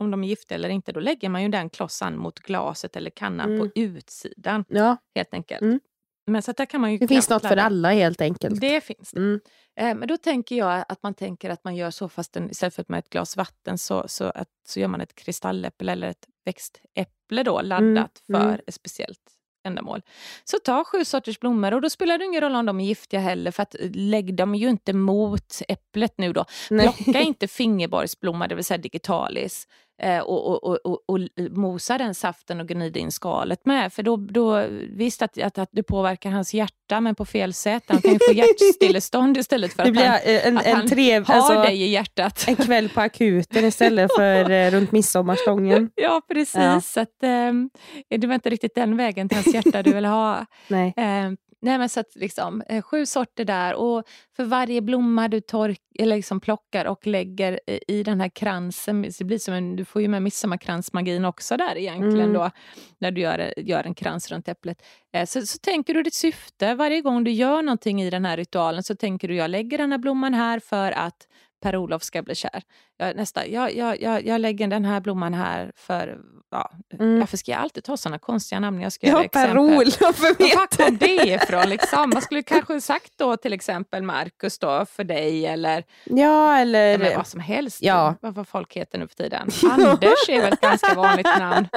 om 0.00 0.10
de 0.10 0.24
är 0.24 0.28
giftiga 0.28 0.54
eller 0.56 0.68
inte. 0.68 0.92
Då 0.92 1.00
lägger 1.00 1.28
man 1.28 1.42
ju 1.42 1.48
den 1.48 1.70
klossan 1.70 2.18
mot 2.18 2.38
glaset 2.38 2.96
eller 2.96 3.10
kannan 3.10 3.52
Mm. 3.54 3.60
på 3.60 3.80
utsidan 3.80 4.64
Ja, 4.68 4.96
helt 5.14 5.34
enkelt. 5.34 5.62
Mm. 5.62 5.80
Men 6.26 6.42
så 6.42 6.52
där 6.52 6.66
kan 6.66 6.80
man 6.80 6.92
ju 6.92 6.98
det 6.98 7.08
finns 7.08 7.30
något 7.30 7.42
för 7.42 7.56
alla 7.56 7.92
helt 7.92 8.20
enkelt. 8.20 8.60
Det 8.60 8.80
finns 8.80 9.10
det. 9.10 9.18
Mm. 9.20 9.40
Eh, 9.76 9.94
Men 9.94 10.08
då 10.08 10.16
tänker 10.16 10.56
jag 10.56 10.84
att 10.88 11.02
man 11.02 11.14
tänker 11.14 11.50
att 11.50 11.64
man 11.64 11.76
gör 11.76 11.90
så 11.90 12.08
fast 12.08 12.36
en, 12.36 12.50
istället 12.50 12.74
för 12.74 12.82
att 12.82 12.88
med 12.88 12.98
ett 12.98 13.10
glas 13.10 13.36
vatten 13.36 13.78
så, 13.78 14.08
så, 14.08 14.24
att, 14.24 14.48
så 14.68 14.80
gör 14.80 14.88
man 14.88 15.00
ett 15.00 15.14
kristalläpple 15.14 15.92
eller 15.92 16.08
ett 16.08 16.26
växtäpple 16.44 17.42
då 17.42 17.62
laddat 17.62 18.22
Mm, 18.28 18.40
för 18.42 18.48
mm. 18.48 18.60
ett 18.66 18.74
speciellt 18.74 19.20
ändamål. 19.64 20.02
Så 20.44 20.58
ta 20.58 20.84
sju 20.84 21.04
sorters 21.04 21.40
blommor 21.40 21.74
och 21.74 21.80
då 21.80 21.90
spelar 21.90 22.18
det 22.18 22.24
ingen 22.24 22.40
roll 22.40 22.54
om 22.54 22.66
de 22.66 22.80
är 22.80 22.84
giftiga 22.84 23.20
heller 23.20 23.50
för 23.50 23.62
att 23.62 23.74
eh, 23.74 23.90
lägg 23.94 24.34
dem 24.34 24.54
ju 24.54 24.68
inte 24.68 24.92
mot 24.92 25.62
äpplet 25.68 26.14
nu 26.18 26.32
då. 26.32 26.44
Nej. 26.70 26.92
Plocka 26.92 27.20
inte 27.20 27.48
fingerborgsblomma, 27.48 28.48
det 28.48 28.54
vill 28.54 28.64
säga 28.64 28.78
digitalis 28.78 29.66
och, 30.00 30.46
och, 30.46 30.64
och, 30.64 30.78
och, 30.84 31.02
och 31.06 31.20
mosa 31.50 31.98
den 31.98 32.14
saften 32.14 32.60
och 32.60 32.68
gnid 32.68 32.96
in 32.96 33.12
skalet 33.12 33.66
med. 33.66 33.92
För 33.92 34.02
då, 34.02 34.16
då 34.16 34.66
visst 34.90 35.22
att, 35.22 35.38
att, 35.38 35.58
att 35.58 35.68
du 35.72 35.82
påverkar 35.82 36.30
hans 36.30 36.54
hjärta 36.54 37.00
men 37.00 37.14
på 37.14 37.24
fel 37.24 37.54
sätt. 37.54 37.84
Han 37.86 38.02
kan 38.02 38.12
ju 38.12 38.18
få 38.28 38.32
hjärtstillestånd 38.32 39.36
istället 39.36 39.72
för 39.72 39.84
Det 39.84 39.90
att 39.90 40.06
han 40.06 40.34
eh, 40.34 40.46
en, 40.46 40.58
att 40.58 40.66
en, 40.66 40.76
han 40.76 40.88
trev, 40.88 41.26
har 41.26 41.34
alltså, 41.34 41.62
dig 41.62 41.82
i 41.82 41.88
hjärtat. 41.88 42.44
en 42.48 42.56
kväll 42.56 42.88
på 42.88 43.00
akuten 43.00 43.64
istället 43.64 44.10
för 44.16 44.50
eh, 44.50 44.70
runt 44.70 44.92
midsommarstången. 44.92 45.90
Ja, 46.00 46.22
precis. 46.28 46.54
Ja. 46.54 46.80
Så 46.80 47.00
att, 47.00 47.22
ehm, 47.22 47.70
det 48.08 48.26
var 48.26 48.34
inte 48.34 48.50
riktigt 48.50 48.74
den 48.74 48.96
vägen 48.96 49.28
till 49.28 49.38
hans 49.38 49.54
hjärta 49.54 49.82
du 49.82 49.92
vill 49.92 50.04
ha. 50.04 50.46
Nej. 50.68 50.94
Eh, 50.96 51.30
nej 51.60 51.78
men 51.78 51.88
så 51.88 52.00
att 52.00 52.14
liksom, 52.14 52.62
eh, 52.68 52.82
sju 52.82 53.06
sorter 53.06 53.44
där 53.44 53.74
och 53.74 54.04
för 54.36 54.44
varje 54.44 54.80
blomma 54.80 55.28
du 55.28 55.40
tork, 55.40 55.80
eller 55.98 56.16
liksom 56.16 56.40
plockar 56.40 56.84
och 56.84 57.06
lägger 57.06 57.60
i 57.88 58.02
den 58.02 58.20
här 58.20 58.28
kransen, 58.28 59.02
det 59.18 59.24
blir 59.24 59.38
som 59.38 59.54
en, 59.54 59.76
du 59.76 59.84
får 59.84 60.02
ju 60.02 60.08
med 60.08 60.22
midsommarkransmagin 60.22 61.24
också 61.24 61.56
där 61.56 61.78
egentligen 61.78 62.20
Mm. 62.20 62.32
då, 62.32 62.50
när 62.98 63.10
du 63.10 63.20
gör, 63.20 63.54
gör 63.56 63.84
en 63.84 63.94
krans 63.94 64.30
runt 64.30 64.48
äpplet. 64.48 64.82
Eh, 65.12 65.26
så, 65.26 65.46
så 65.46 65.58
tänker 65.58 65.94
du 65.94 66.02
ditt 66.02 66.14
syfte, 66.14 66.74
varje 66.74 67.00
gång 67.00 67.24
du 67.24 67.30
gör 67.30 67.62
någonting 67.62 68.02
i 68.02 68.10
den 68.10 68.24
här 68.24 68.36
ritualen 68.36 68.82
så 68.82 68.96
tänker 68.96 69.28
du 69.28 69.34
jag 69.34 69.50
lägger 69.50 69.78
den 69.78 69.92
här 69.92 69.98
blomman 69.98 70.34
här 70.34 70.58
för 70.60 70.92
att 70.92 71.26
Per-Olof 71.62 72.02
ska 72.02 72.22
bli 72.22 72.34
kär. 72.34 72.62
Jag, 72.96 73.16
nästa, 73.16 73.46
jag, 73.46 73.76
jag, 73.76 74.02
jag, 74.02 74.26
jag 74.26 74.40
lägger 74.40 74.66
den 74.66 74.84
här 74.84 75.00
blomman 75.00 75.34
här 75.34 75.72
för... 75.76 76.20
Ja, 76.50 76.70
Mm. 76.98 77.18
Varför 77.18 77.36
ska 77.36 77.50
jag 77.52 77.60
alltid 77.60 77.84
ta 77.84 77.96
sådana 77.96 78.18
konstiga 78.18 78.60
namn 78.60 78.76
när 78.76 78.82
jag 78.82 78.92
ska 78.92 79.06
Ja, 79.06 79.24
exempel? 79.24 79.52
Per-Olof 79.56 80.20
Var 80.20 80.86
kom 80.86 80.96
det 80.98 81.28
ifrån? 81.28 81.68
Liksom? 81.68 82.10
Man 82.10 82.22
skulle 82.22 82.42
kanske 82.42 82.80
sagt 82.80 83.12
då 83.16 83.36
till 83.36 83.52
exempel 83.52 84.02
Marcus 84.02 84.58
då 84.58 84.86
för 84.86 85.04
dig 85.04 85.46
eller 85.46 85.84
Ja, 86.04 86.58
eller... 86.58 86.98
men 86.98 87.16
vad 87.16 87.26
som 87.26 87.40
helst. 87.40 87.82
Ja. 87.82 88.14
Vad, 88.20 88.34
vad 88.34 88.48
folk 88.48 88.76
heter 88.76 88.98
nu 88.98 89.08
för 89.08 89.14
tiden. 89.14 89.48
Anders 89.70 90.28
är 90.28 90.40
väl 90.42 90.52
ett 90.52 90.60
ganska 90.60 90.94
vanligt 90.94 91.38
namn. 91.38 91.68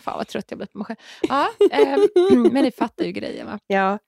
Fan 0.00 0.16
vad 0.16 0.28
trött 0.28 0.44
jag 0.48 0.58
blivit 0.58 0.72
på 0.72 0.78
mig 0.78 0.84
själv. 0.86 0.98
Ja, 1.22 1.48
eh, 1.70 1.98
men 2.52 2.62
ni 2.64 2.70
fattar 2.70 3.04
ju 3.04 3.12
grejen 3.12 3.46
va? 3.46 3.58
Ja. 3.66 3.98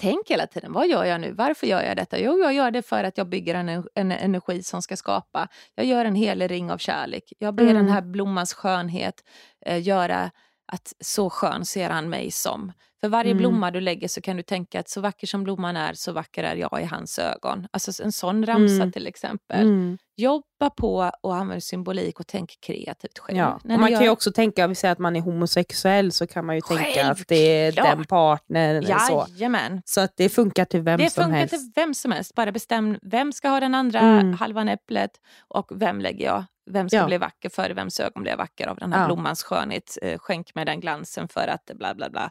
Tänk 0.00 0.30
hela 0.30 0.46
tiden, 0.46 0.72
vad 0.72 0.88
gör 0.88 1.04
jag 1.04 1.20
nu? 1.20 1.32
Varför 1.32 1.66
gör 1.66 1.82
jag 1.82 1.96
detta? 1.96 2.18
Jo, 2.18 2.38
jag 2.38 2.52
gör 2.54 2.70
det 2.70 2.82
för 2.82 3.04
att 3.04 3.18
jag 3.18 3.28
bygger 3.28 3.54
en, 3.54 3.68
en 3.94 4.12
energi 4.12 4.62
som 4.62 4.82
ska 4.82 4.96
skapa. 4.96 5.48
Jag 5.74 5.86
gör 5.86 6.04
en 6.04 6.14
helig 6.14 6.50
ring 6.50 6.70
av 6.72 6.78
kärlek. 6.78 7.32
Jag 7.38 7.54
ber 7.54 7.62
Mm. 7.64 7.76
den 7.76 7.88
här 7.88 8.00
blommans 8.02 8.54
skönhet 8.54 9.24
eh, 9.66 9.82
göra 9.82 10.30
att 10.68 10.92
så 11.00 11.30
skön 11.30 11.64
ser 11.64 11.90
han 11.90 12.08
mig 12.10 12.30
som. 12.30 12.72
För 13.00 13.08
varje 13.08 13.30
Mm. 13.30 13.38
blomma 13.38 13.70
du 13.70 13.80
lägger 13.80 14.08
så 14.08 14.20
kan 14.20 14.36
du 14.36 14.42
tänka 14.42 14.80
att 14.80 14.88
så 14.88 15.00
vacker 15.00 15.26
som 15.26 15.44
blomman 15.44 15.76
är, 15.76 15.94
så 15.94 16.12
vacker 16.12 16.44
är 16.44 16.56
jag 16.56 16.82
i 16.82 16.84
hans 16.84 17.18
ögon. 17.18 17.68
Alltså 17.70 18.02
en 18.02 18.12
sån 18.12 18.46
ramsa 18.46 18.74
Mm. 18.74 18.92
till 18.92 19.06
exempel. 19.06 19.60
Mm. 19.62 19.98
Jobba 20.16 20.70
på 20.76 21.10
och 21.22 21.34
använd 21.36 21.62
symbolik 21.62 22.20
och 22.20 22.26
tänk 22.26 22.58
kreativt 22.60 23.18
själv. 23.18 23.38
Ja. 23.38 23.60
Man 23.64 23.78
kan 23.78 23.88
ju 24.00 24.04
gör- 24.04 24.12
också 24.12 24.32
tänka, 24.32 24.64
om 24.64 24.68
vi 24.68 24.74
säger 24.74 24.92
att 24.92 24.98
man 24.98 25.16
är 25.16 25.20
homosexuell, 25.20 26.12
så 26.12 26.26
kan 26.26 26.46
man 26.46 26.54
ju 26.54 26.60
tänka 26.60 27.10
att 27.10 27.28
det 27.28 27.36
är 27.36 27.72
Självklart. 27.72 27.96
den 27.96 28.04
partnern. 28.04 28.76
eller 28.76 28.98
Så. 28.98 29.26
Jajamän. 29.28 29.82
så 29.84 30.00
att 30.00 30.12
det 30.16 30.28
funkar 30.28 30.64
till 30.64 30.80
vem 30.82 30.98
Det 31.00 31.10
som 31.10 31.24
funkar 31.24 31.38
helst. 31.38 31.54
till 31.54 31.72
vem 31.74 31.94
som 31.94 32.12
helst. 32.12 32.34
Bara 32.34 32.52
bestäm 32.52 32.98
vem 33.02 33.32
ska 33.32 33.48
ha 33.48 33.60
den 33.60 33.74
andra 33.74 34.00
Mm. 34.00 34.32
halvan 34.34 34.68
äpplet 34.68 35.10
och 35.48 35.70
vem 35.74 36.00
lägger 36.00 36.24
jag? 36.26 36.44
Vem 36.70 36.88
ska 36.88 36.96
Ja. 36.98 37.06
bli 37.06 37.18
vacker 37.18 37.48
för? 37.48 37.70
I 37.70 37.72
vems 37.72 38.00
ögon 38.00 38.22
blir 38.22 38.36
vacker 38.36 38.66
av 38.68 38.76
den 38.76 38.92
här 38.92 39.00
Ja. 39.00 39.06
blommans 39.06 39.42
skönhet? 39.42 39.98
Eh, 40.02 40.18
skänk 40.18 40.54
mig 40.54 40.64
den 40.64 40.80
glansen 40.80 41.28
för 41.28 41.48
att 41.48 41.70
bla 41.74 41.94
bla 41.94 42.10
bla. 42.10 42.30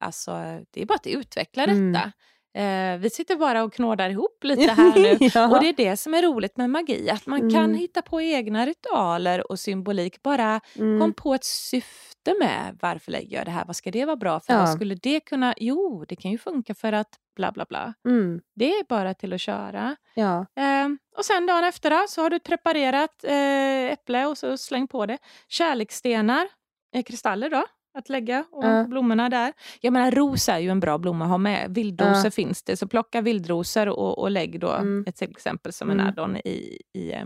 Alltså, 0.00 0.32
det 0.70 0.82
är 0.82 0.86
bara 0.86 0.94
att 0.94 1.06
utveckla 1.06 1.64
Mm. 1.64 1.92
detta. 1.92 2.12
Eh, 2.54 2.98
vi 2.98 3.10
sitter 3.10 3.36
bara 3.36 3.62
och 3.64 3.72
knådar 3.72 4.10
ihop 4.10 4.38
lite 4.44 4.72
här 4.72 4.94
nu. 4.94 5.16
Ja. 5.34 5.48
Och 5.48 5.60
det 5.62 5.68
är 5.68 5.72
det 5.76 5.96
som 5.96 6.14
är 6.14 6.22
roligt 6.22 6.56
med 6.56 6.70
magi, 6.70 7.10
att 7.10 7.26
man 7.26 7.40
kan 7.40 7.64
Mm. 7.64 7.74
hitta 7.76 8.02
på 8.02 8.20
egna 8.22 8.66
ritualer 8.66 9.50
och 9.52 9.58
symbolik. 9.60 10.22
Bara 10.22 10.60
Mm. 10.76 11.00
kom 11.00 11.12
på 11.12 11.34
ett 11.34 11.44
syfte 11.44 12.34
med 12.40 12.78
varför 12.82 13.12
lägger 13.12 13.36
jag 13.36 13.46
det 13.46 13.50
här? 13.50 13.64
Vad 13.64 13.76
ska 13.76 13.90
det 13.90 14.04
vara 14.04 14.16
bra 14.16 14.40
för? 14.40 14.52
Ja. 14.52 14.58
Vad 14.58 14.68
skulle 14.68 14.94
det 14.94 15.20
kunna... 15.20 15.54
Jo, 15.56 16.04
det 16.08 16.16
kan 16.16 16.30
ju 16.30 16.38
funka 16.38 16.74
för 16.74 16.92
att 16.92 17.08
bla 17.38 17.52
bla 17.52 17.64
bla. 17.68 17.94
Mm. 18.08 18.40
Det 18.54 18.70
är 18.72 18.84
bara 18.88 19.14
till 19.14 19.32
att 19.32 19.40
köra. 19.40 19.96
Ja. 20.14 20.38
Eh, 20.38 20.88
och 21.16 21.24
sen 21.24 21.46
dagen 21.46 21.64
efter 21.64 21.90
då, 21.90 22.04
så 22.08 22.22
har 22.22 22.30
du 22.30 22.38
preparerat 22.38 23.24
eh, 23.24 23.92
äpple 23.92 24.26
och 24.26 24.38
så 24.38 24.56
släng 24.58 24.88
på 24.88 25.06
det. 25.06 25.18
Kärleksstenar, 25.48 26.46
eh, 26.94 27.02
kristaller 27.02 27.50
då, 27.50 27.64
att 27.98 28.08
lägga 28.08 28.44
ovanpå 28.52 28.76
Ja. 28.78 28.84
blommorna 28.84 29.28
där. 29.28 29.52
Jag 29.80 29.92
menar 29.92 30.10
ros 30.10 30.48
är 30.48 30.58
ju 30.58 30.70
en 30.70 30.80
bra 30.80 30.98
blomma 30.98 31.24
att 31.24 31.30
ha 31.30 31.38
med. 31.38 31.74
Vildrosor 31.74 32.24
Ja. 32.24 32.30
finns 32.30 32.62
det, 32.62 32.76
så 32.76 32.88
plocka 32.88 33.20
vildrosor 33.20 33.88
och, 33.88 34.18
och 34.18 34.30
lägg 34.30 34.60
då 34.60 34.70
Mm. 34.72 35.04
ett 35.06 35.16
till 35.16 35.30
exempel 35.30 35.72
som 35.72 35.90
en 35.90 36.00
Mm. 36.00 36.06
add-on 36.08 36.36
i, 36.36 36.78
i 36.94 37.12
eh, 37.12 37.24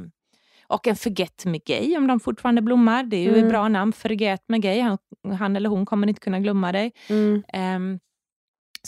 och 0.67 0.87
en 0.87 0.97
Forget 0.97 1.45
Me 1.45 1.59
Gay 1.59 1.97
om 1.97 2.07
de 2.07 2.21
fortfarande 2.21 2.63
blommar. 2.63 3.03
Det 3.05 3.17
är 3.17 3.21
ju 3.23 3.31
ett 3.31 3.37
Mm. 3.37 3.49
bra 3.49 3.69
namn, 3.69 3.93
Forget 3.93 4.45
Me 4.49 4.59
Gay. 4.59 4.81
Han, 4.81 4.99
han 5.39 5.57
eller 5.57 5.69
hon 5.69 5.87
kommer 5.87 6.07
inte 6.09 6.21
kunna 6.21 6.41
glömma 6.41 6.73
dig. 6.73 6.93
Mm. 7.09 7.43
Ehm, 7.49 7.99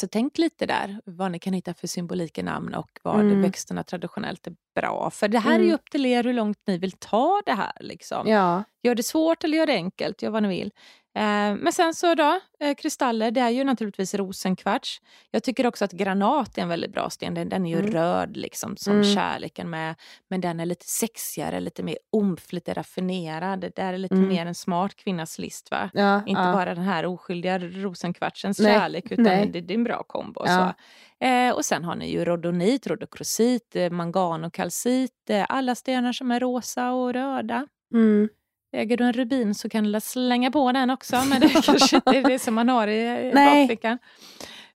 så 0.00 0.07
tänk 0.09 0.38
lite 0.38 0.66
där 0.66 1.00
vad 1.04 1.33
ni 1.33 1.38
kan 1.38 1.52
hitta 1.52 1.74
för 1.74 1.87
symbolik 1.87 2.38
i 2.38 2.42
namn 2.42 2.74
och 2.74 3.00
vad 3.02 3.20
Mm. 3.20 3.42
växterna 3.42 3.83
traditionellt 3.85 4.46
är 4.46 4.54
bra. 4.74 5.11
För 5.11 5.28
det 5.28 5.38
här 5.38 5.54
är 5.54 5.59
ju 5.59 5.64
Mm. 5.64 5.74
upp 5.74 5.90
till 5.90 6.07
er 6.07 6.24
hur 6.24 6.33
långt 6.33 6.59
ni 6.66 6.78
vill 6.78 6.92
ta 6.92 7.42
det 7.46 7.52
här. 7.52 7.72
Liksom. 7.80 8.28
Ja. 8.28 8.64
Gör 8.83 8.94
det 8.94 9.02
svårt 9.02 9.44
eller 9.44 9.59
gör 9.59 9.66
det 9.66 9.72
enkelt, 9.74 10.22
gör 10.22 10.30
vad 10.30 10.42
ni 10.42 10.48
vill. 10.48 10.70
Eh, 11.16 11.55
men 11.57 11.72
sen 11.72 11.94
så 11.94 12.14
då, 12.14 12.40
eh, 12.61 12.74
kristaller, 12.74 13.31
det 13.31 13.40
är 13.40 13.50
ju 13.50 13.64
naturligtvis 13.64 14.14
rosenkvarts. 14.14 15.00
Jag 15.31 15.42
tycker 15.42 15.66
också 15.66 15.85
att 15.85 15.92
granat 15.92 16.59
är 16.59 16.62
en 16.62 16.68
väldigt 16.68 16.92
bra 16.92 17.11
sten. 17.11 17.35
Den, 17.35 17.48
den 17.48 17.66
är 17.66 17.70
ju 17.70 17.79
Mm. 17.79 17.92
röd 17.92 18.37
liksom 18.37 18.77
som 18.77 18.92
Mm. 18.92 19.05
kärleken 19.05 19.70
med. 19.70 19.94
Men 20.31 20.40
den 20.40 20.61
är 20.61 20.66
lite 20.66 20.87
sexigare, 20.87 21.61
lite 21.61 21.83
mer 21.83 21.98
omf, 22.12 22.53
lite 22.53 22.74
raffinerad. 22.74 23.61
Det 23.61 23.77
där 23.77 23.92
är 23.92 23.98
lite 23.98 24.14
Mm. 24.14 24.29
mer 24.29 24.46
en 24.46 24.55
smart 24.55 24.96
kvinnas 24.96 25.38
list 25.38 25.70
va? 25.70 25.90
Ja. 25.92 26.22
Inte 26.27 26.42
ja. 26.42 26.53
bara 26.53 26.74
den 26.74 26.85
här 26.85 27.07
oskyldiga 27.07 27.59
rosenkvartsens 27.59 28.59
Nej, 28.59 28.72
kärlek 28.74 29.05
utan 29.12 29.24
nej. 29.24 29.46
det, 29.53 29.61
det 29.61 29.74
är 29.74 29.79
en 29.79 29.85
bra 29.85 30.03
kombo. 30.03 30.40
och 30.40 30.48
Ja. 30.48 30.74
Så. 31.20 31.24
Eh, 31.27 31.50
och 31.55 31.64
sen 31.64 31.85
har 31.85 31.94
ni 31.96 32.11
ju 32.11 32.24
rhodonit, 32.24 32.87
rhodokrosit, 32.87 33.77
eh, 33.77 33.90
mangan 33.90 34.44
och 34.44 34.55
kalcit. 34.55 35.31
Alla 35.48 35.74
stenar 35.74 36.12
som 36.12 36.31
är 36.31 36.40
rosa 36.40 36.92
och 36.92 37.12
röda. 37.12 37.66
Mm. 37.94 38.29
Äger 38.74 38.96
du 38.96 39.04
en 39.04 39.12
rubin 39.12 39.54
så 39.54 39.68
kan 39.68 39.92
du 39.92 40.00
slänga 40.00 40.50
på 40.50 40.72
den 40.72 40.90
också 40.90 41.16
men 41.30 41.40
det 41.40 41.48
kanske 41.64 41.96
inte 41.96 42.10
är 42.10 42.22
det 42.28 42.38
som 42.38 42.54
man 42.54 42.68
har 42.68 42.88
i, 42.88 43.28
i 43.28 43.32
bakfickan. 43.34 43.98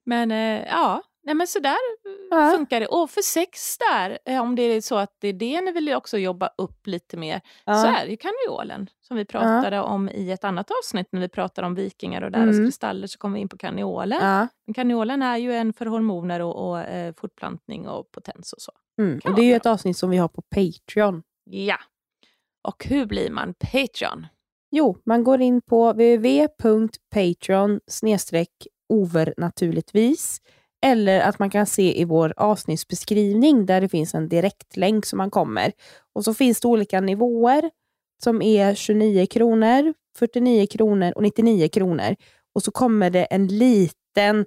Men 0.04 0.32
eh, 0.32 0.68
ja, 0.68 1.02
Nej 1.24 1.36
men 1.36 1.48
så 1.48 1.60
där 1.60 1.76
Ja. 2.32 2.52
funkar 2.58 2.80
det. 2.80 2.88
Och 2.88 3.10
för 3.10 3.22
sex 3.22 3.78
där, 3.78 4.20
eh, 4.26 4.42
om 4.42 4.56
det 4.56 4.62
är 4.64 4.82
så 4.82 4.96
att 4.96 5.16
det 5.20 5.28
är 5.28 5.34
det 5.34 5.62
ni 5.62 5.72
vill 5.72 5.94
också 5.94 6.18
jobba 6.18 6.50
upp 6.58 6.88
lite 6.88 7.18
mer, 7.18 7.42
Ja. 7.66 7.74
så 7.76 7.88
är 7.88 8.06
det 8.06 8.12
ju 8.12 8.18
kaniolen. 8.18 8.90
Som 9.08 9.18
vi 9.18 9.26
pratade 9.26 9.80
om 9.82 10.10
i 10.10 10.32
ett 10.32 10.44
annat 10.44 10.72
avsnitt 10.72 11.08
när 11.12 11.22
vi 11.22 11.30
pratade 11.30 11.68
om 11.68 11.76
vikingar 11.76 12.22
och 12.22 12.32
deras 12.32 12.56
Mm. 12.56 12.66
kristaller 12.66 13.08
så 13.08 13.18
kom 13.18 13.34
vi 13.34 13.40
in 13.40 13.50
på 13.50 13.58
kaniolen. 13.58 14.20
Ja. 14.22 14.48
Kaniolen 14.76 15.22
är 15.22 15.38
ju 15.38 15.54
en 15.54 15.74
för 15.74 15.86
hormoner 15.86 16.40
och, 16.40 16.70
och 16.70 16.80
eh, 16.80 17.14
fortplantning 17.18 17.88
och 17.88 18.12
potens 18.12 18.54
och 18.54 18.62
så. 18.62 18.72
Mm. 19.02 19.20
Och 19.24 19.36
det 19.36 19.42
är 19.42 19.46
ju 19.46 19.56
ett 19.56 19.66
avsnitt 19.66 19.98
som 19.98 20.10
vi 20.10 20.18
har 20.18 20.28
på 20.28 20.42
Patreon. 20.42 21.24
Ja. 21.44 21.78
Och 22.68 22.86
hur 22.86 23.06
blir 23.06 23.30
man 23.30 23.54
Patreon? 23.54 24.28
Jo, 24.72 24.98
man 25.06 25.24
går 25.24 25.42
in 25.42 25.62
på 25.62 25.92
www.patreon 25.92 27.80
over 28.90 29.34
naturligtvis. 29.38 30.42
Eller 30.82 31.20
att 31.20 31.40
man 31.40 31.50
kan 31.50 31.66
se 31.66 32.02
i 32.02 32.06
vår 32.06 32.34
avsnittsbeskrivning 32.38 33.66
där 33.66 33.82
det 33.82 33.90
finns 33.90 34.16
en 34.16 34.30
direktlänk 34.30 35.06
som 35.06 35.18
man 35.18 35.32
kommer. 35.32 35.72
Och 36.16 36.24
så 36.24 36.34
finns 36.34 36.60
det 36.60 36.68
olika 36.68 37.02
nivåer 37.02 37.70
som 38.24 38.42
är 38.42 38.76
29 38.76 39.26
kronor, 39.26 39.94
49 40.18 40.68
kronor 40.68 41.14
och 41.16 41.24
99 41.24 41.68
kronor. 41.68 42.16
Och 42.56 42.64
så 42.64 42.72
kommer 42.72 43.10
det 43.10 43.24
en 43.24 43.48
liten 43.48 44.46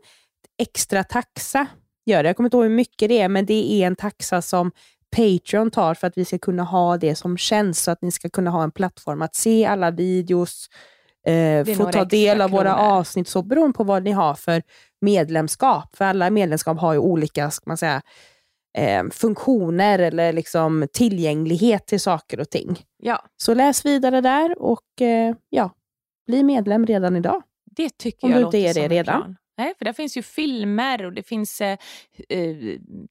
extra 0.59 1.05
taxa. 1.05 1.67
Gör 2.07 2.23
det. 2.23 2.29
Jag 2.29 2.37
kommer 2.37 2.47
inte 2.47 2.57
ihåg 2.57 2.65
hur 2.65 2.77
mycket 2.77 3.09
det 3.09 3.21
är, 3.21 3.29
men 3.29 3.47
det 3.47 3.73
är 3.73 3.87
en 3.87 3.97
taxa 3.97 4.43
som 4.43 4.71
Patreon 5.17 5.71
tar 5.71 5.95
för 5.95 6.07
att 6.07 6.19
vi 6.19 6.25
ska 6.25 6.39
kunna 6.39 6.63
ha 6.63 6.97
det 6.97 7.15
som 7.15 7.37
känns, 7.39 7.83
så 7.83 7.91
att 7.91 8.03
ni 8.03 8.11
ska 8.11 8.29
kunna 8.31 8.51
ha 8.51 8.63
en 8.63 8.71
plattform 8.71 9.23
att 9.23 9.35
se 9.35 9.65
alla 9.67 9.91
videos, 9.91 10.67
eh, 11.27 11.65
få 11.77 11.93
ta 11.93 12.05
del 12.05 12.41
av 12.41 12.51
våra 12.51 12.75
kronor. 12.75 12.93
avsnitt, 12.93 13.29
så 13.29 13.43
beroende 13.43 13.77
på 13.77 13.85
vad 13.85 14.03
ni 14.03 14.11
har 14.13 14.35
för 14.35 14.63
medlemskap. 15.01 15.97
För 15.97 16.05
alla 16.05 16.31
medlemskap 16.31 16.79
har 16.79 16.93
ju 16.93 16.99
olika 16.99 17.51
ska 17.51 17.63
man 17.67 17.77
säga, 17.77 18.03
eh, 18.79 19.03
funktioner 19.11 19.99
eller 19.99 20.33
liksom 20.33 20.87
tillgänglighet 20.93 21.87
till 21.87 22.01
saker 22.01 22.41
och 22.41 22.51
ting. 22.51 22.81
Ja, 23.03 23.25
Så 23.37 23.55
läs 23.55 23.87
vidare 23.87 24.21
där 24.21 24.63
och 24.63 25.01
eh, 25.03 25.35
ja, 25.49 25.71
bli 26.27 26.43
medlem 26.43 26.87
redan 26.87 27.17
idag. 27.17 27.43
det 27.77 27.99
tycker 27.99 28.27
Om 28.27 28.31
jag 28.33 28.41
du 28.41 28.45
inte 28.45 28.59
är 28.59 28.75
det 28.75 28.89
redan. 28.89 29.21
plan. 29.23 29.37
Nej, 29.63 29.75
för 29.79 29.85
där 29.85 29.93
finns 29.93 30.17
ju 30.17 30.23
filmer 30.23 31.05
och 31.07 31.13
det 31.13 31.23
finns 31.23 31.61
eh, 31.61 31.79
eh, 32.29 32.57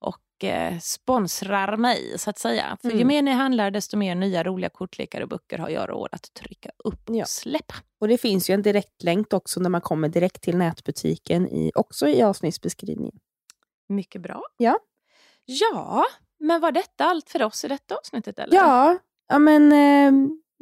och 0.00 0.44
eh, 0.44 0.78
sponsrar 0.78 1.76
mig 1.76 2.18
så 2.18 2.30
att 2.30 2.38
säga. 2.38 2.76
För 2.82 2.88
ju 2.88 2.94
Mm. 2.94 3.08
mer 3.08 3.22
ni 3.22 3.30
handlar 3.30 3.70
desto 3.70 3.96
mer 3.96 4.14
nya 4.14 4.44
roliga 4.44 4.70
kortlekar 4.70 5.20
och 5.20 5.28
böcker 5.28 5.58
har 5.58 5.68
jag 5.68 5.88
råd 5.90 6.08
att 6.12 6.34
trycka 6.34 6.70
upp 6.84 7.08
och 7.10 7.16
Ja. 7.16 7.24
släppa. 7.24 7.74
Och 8.00 8.08
Det 8.08 8.18
finns 8.18 8.50
ju 8.50 8.54
en 8.54 8.62
direktlänk 8.62 9.32
också 9.32 9.60
när 9.60 9.70
man 9.70 9.80
kommer 9.80 10.08
direkt 10.08 10.42
till 10.42 10.56
nätbutiken, 10.56 11.48
i, 11.48 11.72
också 11.74 12.08
i 12.08 12.22
avsnittsbeskrivningen. 12.22 13.14
Mycket 13.88 14.22
bra. 14.22 14.42
Ja. 14.56 14.78
Ja, 15.44 16.04
men 16.40 16.60
var 16.60 16.72
detta 16.72 17.04
allt 17.04 17.30
för 17.30 17.42
oss 17.42 17.64
i 17.64 17.68
detta 17.68 17.94
avsnittet? 17.96 18.38
Eller? 18.38 18.56
Ja, 18.56 18.98
ja 19.28 19.38
men 19.38 19.72
eh, 19.72 20.12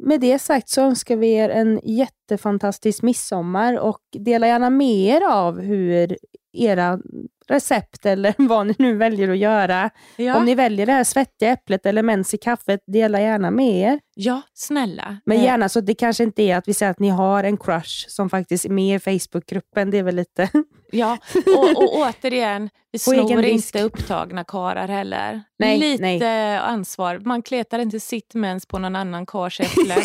med 0.01 0.21
det 0.21 0.39
sagt 0.39 0.69
så 0.69 0.81
önskar 0.81 1.15
vi 1.15 1.33
er 1.33 1.49
en 1.49 1.79
jättefantastisk 1.83 3.03
midsommar 3.03 3.79
och 3.79 4.01
dela 4.11 4.47
gärna 4.47 4.69
med 4.69 4.95
er 5.15 5.27
av 5.31 5.61
hur 5.61 6.17
era 6.53 6.99
recept 7.47 8.05
eller 8.05 8.33
vad 8.47 8.67
ni 8.67 8.75
nu 8.79 8.95
väljer 8.97 9.29
att 9.29 9.37
göra. 9.37 9.89
ja. 10.15 10.37
Om 10.37 10.45
ni 10.45 10.55
väljer 10.55 10.85
det 10.85 10.91
här 10.91 11.03
svettiga 11.03 11.49
äpplet 11.51 11.85
eller 11.85 12.03
mens 12.03 12.33
i 12.33 12.37
kaffet, 12.37 12.79
dela 12.87 13.21
gärna 13.21 13.51
med 13.51 13.75
er. 13.75 13.99
ja 14.15 14.41
snälla. 14.53 15.17
Men 15.25 15.37
Eh, 15.37 15.43
gärna 15.43 15.69
så 15.69 15.81
det 15.81 15.93
kanske 15.95 16.23
inte 16.23 16.43
är 16.43 16.57
att 16.57 16.67
vi 16.67 16.73
säger 16.73 16.91
att 16.91 16.99
ni 16.99 17.09
har 17.09 17.43
en 17.43 17.57
crush 17.57 18.07
som 18.09 18.29
faktiskt 18.29 18.65
är 18.65 18.69
med 18.69 18.95
i 18.95 18.99
Facebookgruppen. 19.19 19.91
Det 19.91 19.97
är 19.97 20.03
väl 20.03 20.15
lite... 20.15 20.49
Ja, 20.93 21.17
och, 21.57 21.83
och 21.83 21.95
återigen, 21.95 22.69
vi 22.91 22.99
snor 22.99 23.45
inte 23.45 23.81
upptagna 23.83 24.43
karar 24.43 24.87
heller. 24.87 25.41
Nej, 25.59 25.77
Lite 25.77 26.01
nej. 26.03 26.57
ansvar. 26.57 27.19
Man 27.25 27.41
kletar 27.41 27.79
inte 27.79 27.99
sitt 27.99 28.33
mens 28.33 28.65
på 28.65 28.79
någon 28.79 28.95
annan 28.95 29.25
kars 29.25 29.59
äpple. 29.59 29.95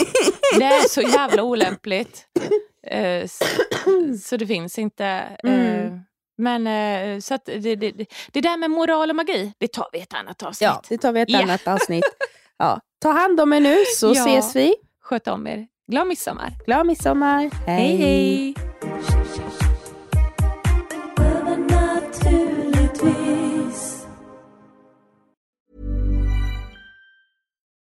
det 0.59 0.65
är 0.65 0.89
så 0.89 1.01
jävla 1.01 1.43
olämpligt. 1.43 2.27
Eh, 2.87 3.29
så 4.23 4.37
det 4.37 4.47
finns 4.47 4.79
inte. 4.79 5.05
Eh, 5.45 5.51
Mm. 5.53 6.01
Men 6.39 6.67
eh, 6.67 7.21
så 7.21 7.35
att 7.35 7.45
det, 7.45 7.59
det, 7.77 7.93
det, 8.33 8.41
där 8.41 8.57
med 8.57 8.71
moral 8.71 9.11
och 9.11 9.17
magi, 9.17 9.53
det 9.59 9.69
tar 9.73 9.89
vi 9.93 10.01
ett 10.01 10.15
annat 10.15 10.43
avsnitt. 10.43 10.67
Ja, 10.69 10.83
det 10.89 10.99
tar 10.99 11.13
vi 11.13 11.21
ett 11.21 11.31
Ja. 11.31 11.43
annat 11.43 11.67
avsnitt. 11.75 12.05
Ja. 12.59 12.81
Ta 13.01 13.11
hand 13.11 13.41
om 13.41 13.53
er 13.53 13.61
nu 13.61 13.77
så 13.97 14.07
Ja. 14.15 14.27
ses 14.27 14.57
vi. 14.57 14.75
Sköt 15.03 15.29
om 15.29 15.47
er. 15.47 15.67
Glad 15.91 16.07
midsommar. 16.07 16.53
Glad 16.67 16.87
midsommar. 16.87 17.51
hej. 17.67 17.97
hej. 17.97 18.55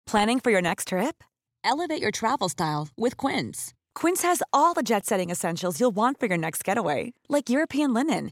Planning 0.06 0.40
for 0.40 0.52
your 0.52 0.62
next 0.62 0.90
trip? 0.90 1.24
Elevate 1.64 2.02
your 2.02 2.12
travel 2.12 2.50
style 2.50 2.90
with 2.98 3.18
Quince. 3.18 3.74
Quince 3.96 4.22
has 4.24 4.44
all 4.52 4.74
the 4.74 4.84
jet 4.84 5.06
setting 5.06 5.30
essentials 5.30 5.80
you'll 5.80 5.96
want 5.96 6.20
for 6.20 6.26
your 6.28 6.38
next 6.38 6.64
getaway, 6.64 7.14
like 7.30 7.50
European 7.50 7.94
linen, 7.94 8.32